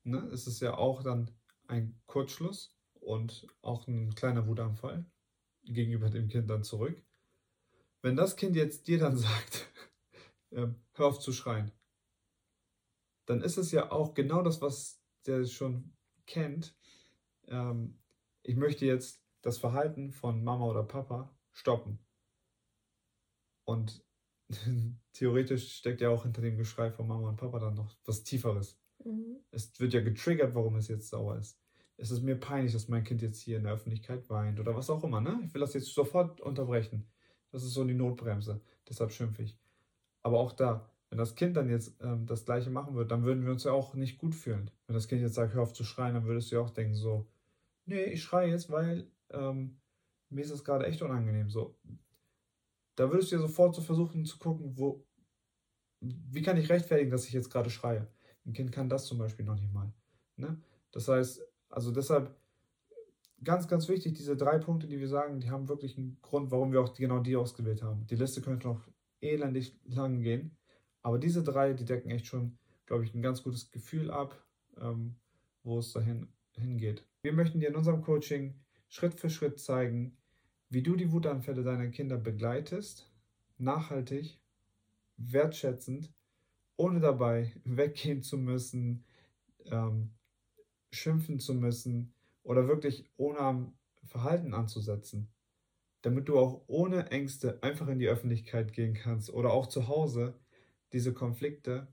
ne, 0.05 0.29
ist 0.33 0.47
es 0.47 0.61
ja 0.61 0.77
auch 0.77 1.03
dann 1.03 1.31
ein 1.67 1.99
Kurzschluss 2.07 2.77
und 3.01 3.47
auch 3.63 3.87
ein 3.87 4.15
kleiner 4.15 4.47
Wutanfall 4.47 5.05
gegenüber 5.65 6.11
dem 6.11 6.29
Kind 6.29 6.51
dann 6.51 6.65
zurück. 6.65 7.03
Wenn 8.03 8.17
das 8.17 8.37
Kind 8.37 8.57
jetzt 8.57 8.89
dir 8.89 8.99
dann 8.99 9.17
sagt, 9.17 9.69
ähm, 10.53 10.77
hör 10.95 11.07
auf 11.07 11.19
zu 11.19 11.33
schreien, 11.33 11.73
dann 13.27 13.43
ist 13.43 13.57
es 13.57 13.73
ja 13.73 13.93
auch 13.93 14.15
genau 14.15 14.43
das, 14.43 14.61
was 14.61 15.01
der 15.27 15.45
schon 15.45 15.93
kennt. 16.27 16.77
Ähm, 17.47 17.99
ich 18.43 18.57
möchte 18.57 18.87
jetzt 18.87 19.23
das 19.43 19.59
Verhalten 19.59 20.11
von 20.11 20.43
Mama 20.43 20.67
oder 20.67 20.83
Papa 20.83 21.35
stoppen. 21.53 21.99
Und 23.65 24.05
theoretisch 25.13 25.77
steckt 25.77 26.01
ja 26.01 26.11
auch 26.11 26.25
hinter 26.25 26.43
dem 26.43 26.57
Geschrei 26.57 26.91
von 26.91 27.07
Mama 27.07 27.29
und 27.29 27.37
Papa 27.37 27.59
dann 27.59 27.75
noch 27.75 27.97
was 28.05 28.25
Tieferes. 28.25 28.79
Mhm. 29.05 29.37
Es 29.51 29.79
wird 29.79 29.95
ja 29.95 30.01
getriggert, 30.01 30.55
warum 30.55 30.77
es 30.77 30.89
jetzt 30.89 31.09
sauer 31.09 31.37
ist. 31.37 31.59
Es 31.97 32.11
ist 32.11 32.23
mir 32.23 32.35
peinlich, 32.35 32.73
dass 32.73 32.89
mein 32.89 33.05
Kind 33.05 33.23
jetzt 33.23 33.41
hier 33.41 33.59
in 33.59 33.65
der 33.65 33.75
Öffentlichkeit 33.75 34.29
weint 34.31 34.59
oder 34.59 34.75
was 34.75 34.89
auch 34.89 35.05
immer. 35.05 35.21
Ne? 35.21 35.41
Ich 35.45 35.53
will 35.53 35.61
das 35.61 35.75
jetzt 35.75 35.95
sofort 35.95 36.41
unterbrechen. 36.41 37.07
Das 37.51 37.63
ist 37.63 37.75
so 37.75 37.85
die 37.85 37.95
Notbremse. 37.95 38.63
Deshalb 38.89 39.13
schimpfe 39.13 39.43
ich. 39.43 39.60
Aber 40.23 40.39
auch 40.39 40.53
da, 40.53 40.91
wenn 41.09 41.19
das 41.19 41.35
Kind 41.35 41.57
dann 41.57 41.69
jetzt 41.69 41.97
ähm, 42.01 42.27
das 42.27 42.45
Gleiche 42.45 42.71
machen 42.71 42.95
würde, 42.95 43.09
dann 43.09 43.25
würden 43.25 43.45
wir 43.45 43.53
uns 43.53 43.65
ja 43.65 43.73
auch 43.73 43.95
nicht 43.95 44.19
gut 44.19 44.35
fühlen. 44.35 44.71
Wenn 44.87 44.95
das 44.95 45.09
Kind 45.09 45.23
jetzt 45.23 45.35
sagt, 45.35 45.55
hör 45.55 45.63
auf 45.63 45.73
zu 45.73 45.85
schreien, 45.85 46.15
dann 46.15 46.25
würdest 46.25 46.51
du 46.51 46.57
ja 46.57 46.63
auch 46.63 46.71
denken, 46.71 46.95
so, 46.95 47.27
nee, 47.87 48.05
ich 48.05 48.23
schreie 48.23 48.51
jetzt, 48.51 48.71
weil 48.71 49.11
ähm, 49.31 49.81
mir 50.29 50.43
ist 50.43 50.53
das 50.53 50.65
gerade 50.65 50.87
echt 50.87 51.03
unangenehm. 51.03 51.51
So, 51.51 51.77
da 52.97 53.11
würdest 53.11 53.33
du 53.33 53.37
ja 53.37 53.43
sofort 53.43 53.75
so 53.75 53.83
versuchen 53.83 54.25
zu 54.25 54.39
gucken, 54.39 54.79
wo, 54.79 55.05
wie 56.01 56.43
kann 56.43 56.57
ich 56.57 56.69
rechtfertigen, 56.69 57.11
dass 57.11 57.27
ich 57.27 57.33
jetzt 57.33 57.51
gerade 57.51 57.71
schreie. 57.71 58.07
Ein 58.47 58.53
Kind 58.53 58.73
kann 58.73 58.89
das 58.89 59.07
zum 59.07 59.19
Beispiel 59.19 59.45
noch 59.45 59.57
nicht 59.57 59.73
mal. 59.73 59.93
Ne? 60.37 60.61
Das 60.93 61.09
heißt, 61.09 61.43
also 61.69 61.93
deshalb 61.93 62.37
ganz, 63.43 63.69
ganz 63.69 63.89
wichtig, 63.89 64.15
diese 64.15 64.37
drei 64.37 64.59
Punkte, 64.59 64.87
die 64.87 65.01
wir 65.01 65.09
sagen, 65.09 65.41
die 65.41 65.51
haben 65.51 65.69
wirklich 65.69 65.97
einen 65.97 66.19
Grund, 66.23 66.51
warum 66.51 66.73
wir 66.73 66.81
auch 66.81 66.95
genau 66.95 67.21
die 67.21 67.37
ausgewählt 67.37 67.83
haben. 67.83 68.07
Die 68.07 68.17
Liste 68.17 68.41
könnte 68.41 68.69
noch 68.69 68.89
elendig 69.21 69.79
lang 69.85 70.23
gehen, 70.23 70.57
aber 71.03 71.19
diese 71.19 71.43
drei, 71.43 71.73
die 71.73 71.85
decken 71.85 72.11
echt 72.11 72.27
schon, 72.27 72.59
glaube 72.87 73.05
ich, 73.05 73.15
ein 73.15 73.23
ganz 73.23 73.43
gutes 73.43 73.71
Gefühl 73.71 74.11
ab, 74.11 74.45
ähm, 74.79 75.17
wo 75.63 75.79
es 75.79 75.93
dahin 75.93 76.29
hingeht. 76.53 77.07
Wir 77.23 77.33
möchten 77.33 77.61
dir 77.61 77.69
in 77.69 77.77
unserem 77.77 78.03
Coaching 78.03 78.55
Schritt 78.89 79.15
für 79.15 79.31
Schritt 79.31 79.61
zeigen, 79.61 80.17
wie 80.69 80.83
du 80.83 80.97
die 80.97 81.13
Wutanfälle 81.13 81.63
deiner 81.63 81.89
Kinder 81.89 82.17
begleitest, 82.17 83.11
nachhaltig, 83.59 84.39
wertschätzend 85.17 86.13
ohne 86.77 87.01
dabei 87.01 87.53
weggehen 87.65 88.23
zu 88.23 88.39
müssen, 88.39 89.05
ähm, 89.67 90.11
schimpfen 90.91 91.39
zu 91.39 91.55
müssen 91.55 92.15
oder 92.43 92.67
wirklich 92.69 93.09
ohne 93.17 93.39
am 93.39 93.75
Verhalten 94.05 94.55
anzusetzen. 94.55 95.29
Damit 96.03 96.29
du 96.29 96.39
auch 96.39 96.65
ohne 96.67 97.11
Ängste 97.11 97.63
einfach 97.63 97.89
in 97.89 97.99
die 97.99 98.09
Öffentlichkeit 98.09 98.73
gehen 98.73 98.95
kannst 98.95 99.31
oder 99.31 99.53
auch 99.53 99.67
zu 99.67 99.89
Hause 99.89 100.39
diese 100.93 101.13
Konflikte 101.13 101.89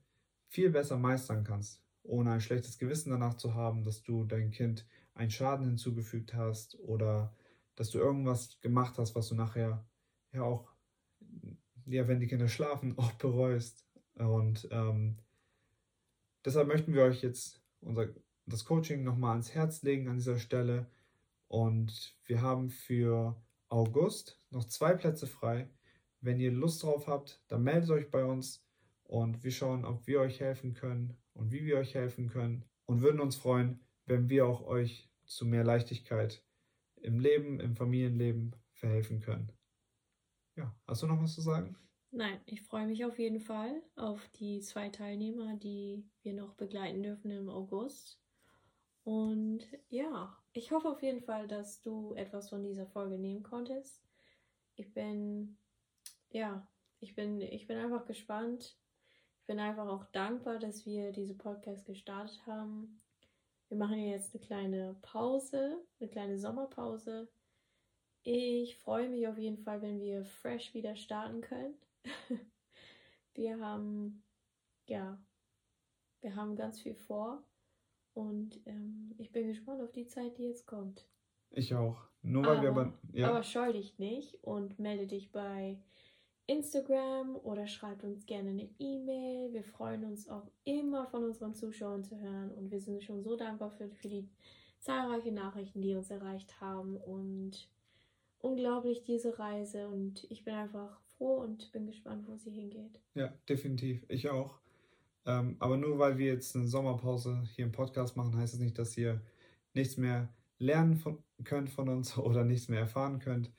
viel 0.48 0.70
besser 0.70 0.98
meistern 0.98 1.43
kannst, 1.43 1.84
ohne 2.04 2.32
ein 2.32 2.41
schlechtes 2.41 2.78
Gewissen 2.78 3.12
danach 3.12 3.36
zu 3.36 3.54
haben, 3.54 3.84
dass 3.84 4.04
du 4.04 4.24
dein 4.24 4.52
Kind 4.52 4.88
einen 5.13 5.32
Schaden 5.32 5.65
hinzugefügt 5.65 6.34
hast 6.34 6.80
oder 6.80 7.36
dass 7.76 7.89
du 7.91 8.00
irgendwas 8.00 8.60
gemacht 8.62 8.98
hast, 8.98 9.15
was 9.15 9.28
du 9.28 9.36
nachher 9.36 9.86
ja 10.32 10.43
auch, 10.43 10.72
ja, 11.86 12.08
wenn 12.08 12.20
die 12.20 12.28
Kinder 12.28 12.48
schlafen, 12.48 12.93
auch 12.98 13.12
bereust. 13.13 13.86
Und 14.15 14.67
ähm, 14.72 15.17
deshalb 16.46 16.67
möchten 16.67 16.93
wir 16.93 17.04
euch 17.04 17.22
jetzt 17.22 17.62
unser, 17.82 18.08
das 18.46 18.65
Coaching 18.65 19.04
nochmal 19.04 19.32
ans 19.32 19.54
Herz 19.54 19.84
legen 19.84 20.08
an 20.08 20.17
dieser 20.17 20.39
Stelle. 20.39 20.89
Und 21.48 22.17
wir 22.26 22.41
haben 22.41 22.70
für 22.70 23.36
August 23.69 24.41
noch 24.49 24.65
zwei 24.65 24.93
Plätze 24.93 25.27
frei. 25.27 25.69
Wenn 26.21 26.39
ihr 26.39 26.51
Lust 26.51 26.84
drauf 26.84 27.08
habt, 27.08 27.43
dann 27.47 27.63
meldet 27.63 27.89
euch 27.89 28.10
bei 28.10 28.25
uns 28.25 28.65
und 29.03 29.43
wir 29.43 29.51
schauen, 29.51 29.86
ob 29.86 30.08
wir 30.08 30.21
euch 30.21 30.39
helfen 30.39 30.73
können 30.73 31.17
und 31.34 31.51
wie 31.51 31.65
wir 31.65 31.77
euch 31.77 31.93
helfen 31.93 32.30
können 32.30 32.65
und 32.86 33.01
würden 33.01 33.21
uns 33.21 33.36
freuen, 33.36 33.80
wenn 34.06 34.30
wir 34.30 34.45
auch 34.45 34.65
euch 34.65 35.10
zu 35.25 35.45
mehr 35.45 35.63
Leichtigkeit 35.63 36.43
im 36.95 37.19
Leben, 37.19 37.60
im 37.60 37.75
Familienleben 37.75 38.56
verhelfen 38.73 39.19
können. 39.19 39.51
Ja, 40.56 40.75
hast 40.88 41.03
du 41.03 41.08
noch 41.08 41.21
was 41.21 41.36
zu 41.36 41.41
sagen? 41.41 41.77
Nein, 42.12 42.39
ich 42.45 42.62
freue 42.62 42.88
mich 42.88 43.06
auf 43.06 43.19
jeden 43.19 43.39
Fall 43.39 43.84
auf 43.95 44.27
die 44.39 44.62
zwei 44.62 44.89
Teilnehmer, 44.89 45.56
die 45.58 46.10
wir 46.23 46.34
noch 46.34 46.56
begleiten 46.56 47.03
dürfen 47.03 47.30
im 47.32 47.49
August. 47.49 48.19
Und 49.08 49.62
ja, 49.88 50.38
ich 50.52 50.74
hoffe 50.74 50.89
auf 50.89 51.02
jeden 51.02 51.22
Fall, 51.22 51.48
dass 51.48 51.82
du 51.82 52.13
etwas 52.15 52.50
von 52.50 52.62
dieser 52.62 52.86
Folge 52.88 53.17
nehmen 53.17 53.41
konntest. 53.41 54.04
Ich 54.76 54.93
bin, 54.93 55.58
ja, 56.30 56.67
ich 57.00 57.15
bin, 57.15 57.39
ich 57.41 57.67
bin 57.67 57.78
einfach 57.78 58.06
gespannt. 58.06 58.76
Ich 59.39 59.46
bin 59.46 59.62
einfach 59.62 59.88
auch 59.88 60.04
dankbar, 60.12 60.60
dass 60.60 60.86
wir 60.86 61.13
diese 61.13 61.36
Podcast 61.36 61.86
gestartet 61.86 62.46
haben. 62.48 63.00
Wir 63.70 63.78
machen 63.78 63.98
jetzt 63.98 64.36
eine 64.36 64.43
kleine 64.43 64.98
Pause, 65.02 65.78
eine 66.02 66.10
kleine 66.10 66.38
Sommerpause. 66.38 67.30
Ich 68.24 68.76
freue 68.76 69.08
mich 69.08 69.26
auf 69.30 69.38
jeden 69.38 69.63
Fall, 69.63 69.82
wenn 69.82 70.02
wir 70.02 70.26
fresh 70.26 70.74
wieder 70.74 70.98
starten 70.98 71.39
können. 71.39 71.76
wir 73.36 73.58
haben, 73.62 74.22
ja, 74.86 75.17
wir 76.20 76.36
haben 76.36 76.58
ganz 76.58 76.82
viel 76.82 76.96
vor. 76.96 77.47
Und 78.17 78.60
ähm, 78.65 79.13
ich 79.19 79.32
bin 79.32 79.45
gespannt 79.45 79.80
auf 79.80 79.91
die 79.91 80.08
Zeit, 80.08 80.39
die 80.39 80.45
jetzt 80.45 80.65
kommt. 80.65 81.06
Ich 81.51 81.75
auch. 81.75 81.97
Nur 82.23 82.43
weil 82.43 82.58
aber, 82.58 82.62
wir 82.63 82.69
aber. 82.69 82.93
Ja. 83.13 83.30
Aber 83.30 83.43
scheu 83.43 83.71
dich 83.71 83.99
nicht 83.99 84.43
und 84.43 84.80
melde 84.80 85.06
dich 85.06 85.32
bei 85.32 85.77
Instagram 86.47 87.36
oder 87.36 87.67
schreib 87.67 88.03
uns 88.03 88.25
gerne 88.25 88.49
eine 88.49 88.69
E-Mail. 88.80 89.53
Wir 89.53 89.63
freuen 89.63 90.03
uns 90.03 90.27
auch 90.30 90.49
immer 90.63 91.06
von 91.06 91.25
unseren 91.25 91.53
Zuschauern 91.53 92.03
zu 92.03 92.19
hören 92.19 92.49
und 92.53 92.71
wir 92.71 92.80
sind 92.80 93.03
schon 93.03 93.21
so 93.21 93.36
dankbar 93.36 93.69
für, 93.69 93.88
für 93.88 94.08
die 94.08 94.27
zahlreichen 94.80 95.36
Nachrichten, 95.36 95.84
die 95.84 95.93
uns 95.93 96.10
erreicht 96.10 96.60
haben 96.60 96.97
und 96.97 97.69
unglaublich 98.39 99.03
diese 99.03 99.38
Reise 99.38 99.89
und 99.89 100.25
ich 100.32 100.43
bin 100.43 100.56
einfach 100.56 100.99
froh 101.17 101.36
und 101.36 101.71
bin 101.71 101.86
gespannt, 101.86 102.27
wo 102.27 102.36
sie 102.36 102.49
hingeht. 102.49 102.99
Ja, 103.13 103.32
definitiv. 103.47 104.03
Ich 104.08 104.27
auch. 104.27 104.60
Ähm, 105.28 105.58
aber 105.60 105.76
nur 105.76 106.00
weil 106.00 106.18
wir 106.18 106.28
jetzt 106.28 106.56
eine 106.56 106.68
Sommerpause 106.68 107.44
hier 107.54 107.66
im 107.66 107.74
Podcast 107.74 108.16
machen, 108.16 108.38
heißt 108.38 108.54
es 108.54 108.60
das 108.60 108.63
nicht, 108.63 108.80
dass 108.80 108.98
ihr 108.98 109.22
nichts 109.74 109.98
mehr 109.98 110.30
lernen 110.58 110.96
von, 110.96 111.18
könnt 111.44 111.70
von 111.70 111.90
uns 111.90 112.18
oder 112.18 112.46
nichts 112.46 112.70
mehr 112.70 112.80
erfahren 112.80 113.20
könnt. 113.20 113.52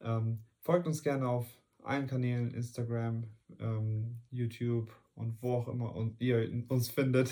Ähm, 0.00 0.38
folgt 0.60 0.86
uns 0.86 1.02
gerne 1.02 1.28
auf 1.28 1.46
allen 1.82 2.06
Kanälen, 2.06 2.54
Instagram, 2.54 3.24
ähm, 3.58 4.16
YouTube 4.30 4.94
und 5.16 5.42
wo 5.42 5.54
auch 5.54 5.68
immer 5.68 5.92
und 5.94 6.20
ihr 6.20 6.48
uns 6.68 6.88
findet. 6.88 7.30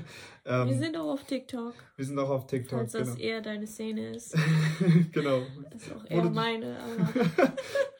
ähm, 0.44 0.68
wir 0.68 0.78
sind 0.78 0.96
auch 0.96 1.12
auf 1.12 1.24
TikTok. 1.24 1.74
Wir 1.94 2.04
sind 2.04 2.18
auch 2.18 2.28
auf 2.28 2.48
TikTok. 2.48 2.80
Falls 2.80 2.92
das 2.92 3.14
genau. 3.14 3.20
eher 3.20 3.40
deine 3.40 3.68
Szene 3.68 4.16
ist. 4.16 4.36
genau. 5.12 5.42
Das 5.70 5.82
ist 5.82 5.92
auch 5.94 6.10
eher 6.10 6.28
meine. 6.28 6.76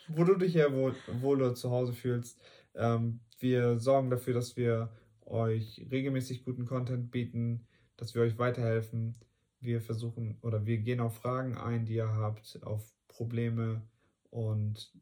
wo 0.08 0.24
du 0.24 0.34
dich 0.34 0.56
eher 0.56 0.74
wohl, 0.74 0.96
wohler 1.20 1.54
zu 1.54 1.70
Hause 1.70 1.92
fühlst. 1.92 2.40
Ähm, 2.74 3.20
wir 3.38 3.78
sorgen 3.78 4.10
dafür, 4.10 4.34
dass 4.34 4.56
wir 4.56 4.90
euch 5.32 5.84
regelmäßig 5.90 6.44
guten 6.44 6.66
Content 6.66 7.10
bieten, 7.10 7.66
dass 7.96 8.14
wir 8.14 8.22
euch 8.22 8.38
weiterhelfen. 8.38 9.16
Wir 9.60 9.80
versuchen 9.80 10.38
oder 10.42 10.66
wir 10.66 10.78
gehen 10.78 11.00
auf 11.00 11.16
Fragen 11.16 11.56
ein, 11.56 11.84
die 11.86 11.94
ihr 11.94 12.14
habt, 12.14 12.60
auf 12.62 12.94
Probleme 13.08 13.82
und 14.30 14.92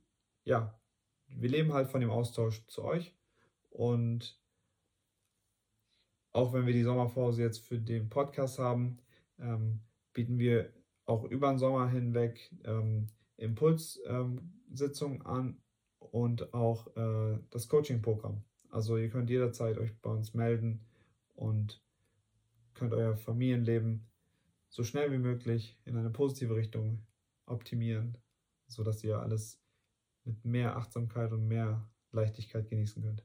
ja, 0.44 0.78
wir 1.28 1.48
leben 1.48 1.72
halt 1.72 1.88
von 1.88 2.00
dem 2.00 2.10
Austausch 2.10 2.66
zu 2.66 2.84
euch 2.84 3.14
und 3.70 4.38
auch 6.32 6.52
wenn 6.52 6.66
wir 6.66 6.72
die 6.72 6.82
Sommerpause 6.82 7.42
jetzt 7.42 7.66
für 7.66 7.78
den 7.78 8.08
Podcast 8.08 8.58
haben, 8.58 8.98
ähm, 9.38 9.80
bieten 10.12 10.38
wir 10.38 10.72
auch 11.06 11.24
über 11.24 11.48
den 11.48 11.58
Sommer 11.58 11.88
hinweg 11.88 12.50
ähm, 12.64 13.08
Impulssitzungen 13.36 15.20
ähm, 15.20 15.26
an 15.26 15.62
und 15.98 16.54
auch 16.54 16.94
äh, 16.96 17.38
das 17.50 17.68
Coaching-Programm. 17.68 18.44
Also 18.70 18.96
ihr 18.96 19.10
könnt 19.10 19.30
jederzeit 19.30 19.78
euch 19.78 19.96
bei 20.00 20.10
uns 20.10 20.34
melden 20.34 20.84
und 21.34 21.82
könnt 22.74 22.94
euer 22.94 23.16
Familienleben 23.16 24.06
so 24.68 24.84
schnell 24.84 25.10
wie 25.12 25.18
möglich 25.18 25.78
in 25.84 25.96
eine 25.96 26.10
positive 26.10 26.54
Richtung 26.54 27.02
optimieren, 27.46 28.16
sodass 28.68 29.02
ihr 29.02 29.18
alles 29.18 29.60
mit 30.24 30.44
mehr 30.44 30.76
Achtsamkeit 30.76 31.32
und 31.32 31.48
mehr 31.48 31.88
Leichtigkeit 32.12 32.68
genießen 32.68 33.02
könnt. 33.02 33.24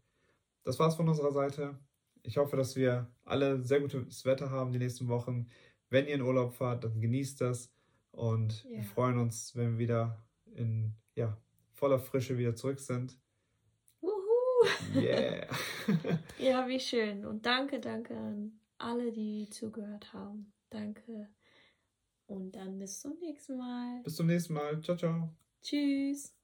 Das 0.64 0.80
war's 0.80 0.96
von 0.96 1.08
unserer 1.08 1.32
Seite. 1.32 1.78
Ich 2.24 2.38
hoffe, 2.38 2.58
dass 2.58 2.76
wir 2.76 3.08
alle 3.24 3.64
sehr 3.64 3.82
gutes 3.82 4.26
Wetter 4.26 4.50
haben 4.50 4.72
die 4.72 4.80
nächsten 4.80 5.08
Wochen. 5.08 5.48
Wenn 5.90 6.08
ihr 6.08 6.16
in 6.16 6.22
Urlaub 6.22 6.54
fahrt, 6.54 6.84
dann 6.84 7.00
genießt 7.00 7.40
das 7.42 7.72
und 8.12 8.66
yeah. 8.66 8.78
wir 8.78 8.84
freuen 8.84 9.20
uns, 9.20 9.56
wenn 9.56 9.74
wir 9.74 9.78
wieder 9.78 10.26
in 10.56 10.96
ja, 11.14 11.38
voller 11.74 12.00
Frische 12.00 12.38
wieder 12.38 12.56
zurück 12.56 12.80
sind. 12.80 13.20
Yeah. 14.96 15.48
ja, 16.40 16.68
wie 16.68 16.80
schön. 16.80 17.26
Und 17.26 17.46
danke, 17.46 17.80
danke 17.80 18.16
an 18.16 18.60
alle, 18.78 19.12
die 19.12 19.50
zugehört 19.50 20.14
haben. 20.14 20.54
Danke. 20.70 21.30
Und 22.28 22.56
dann 22.56 22.80
bis 22.80 23.00
zum 23.00 23.18
nächsten 23.20 23.58
Mal. 23.58 24.02
Bis 24.04 24.16
zum 24.16 24.28
nächsten 24.28 24.54
Mal. 24.54 24.82
Ciao, 24.82 24.98
ciao. 24.98 25.30
Tschüss. 25.62 26.35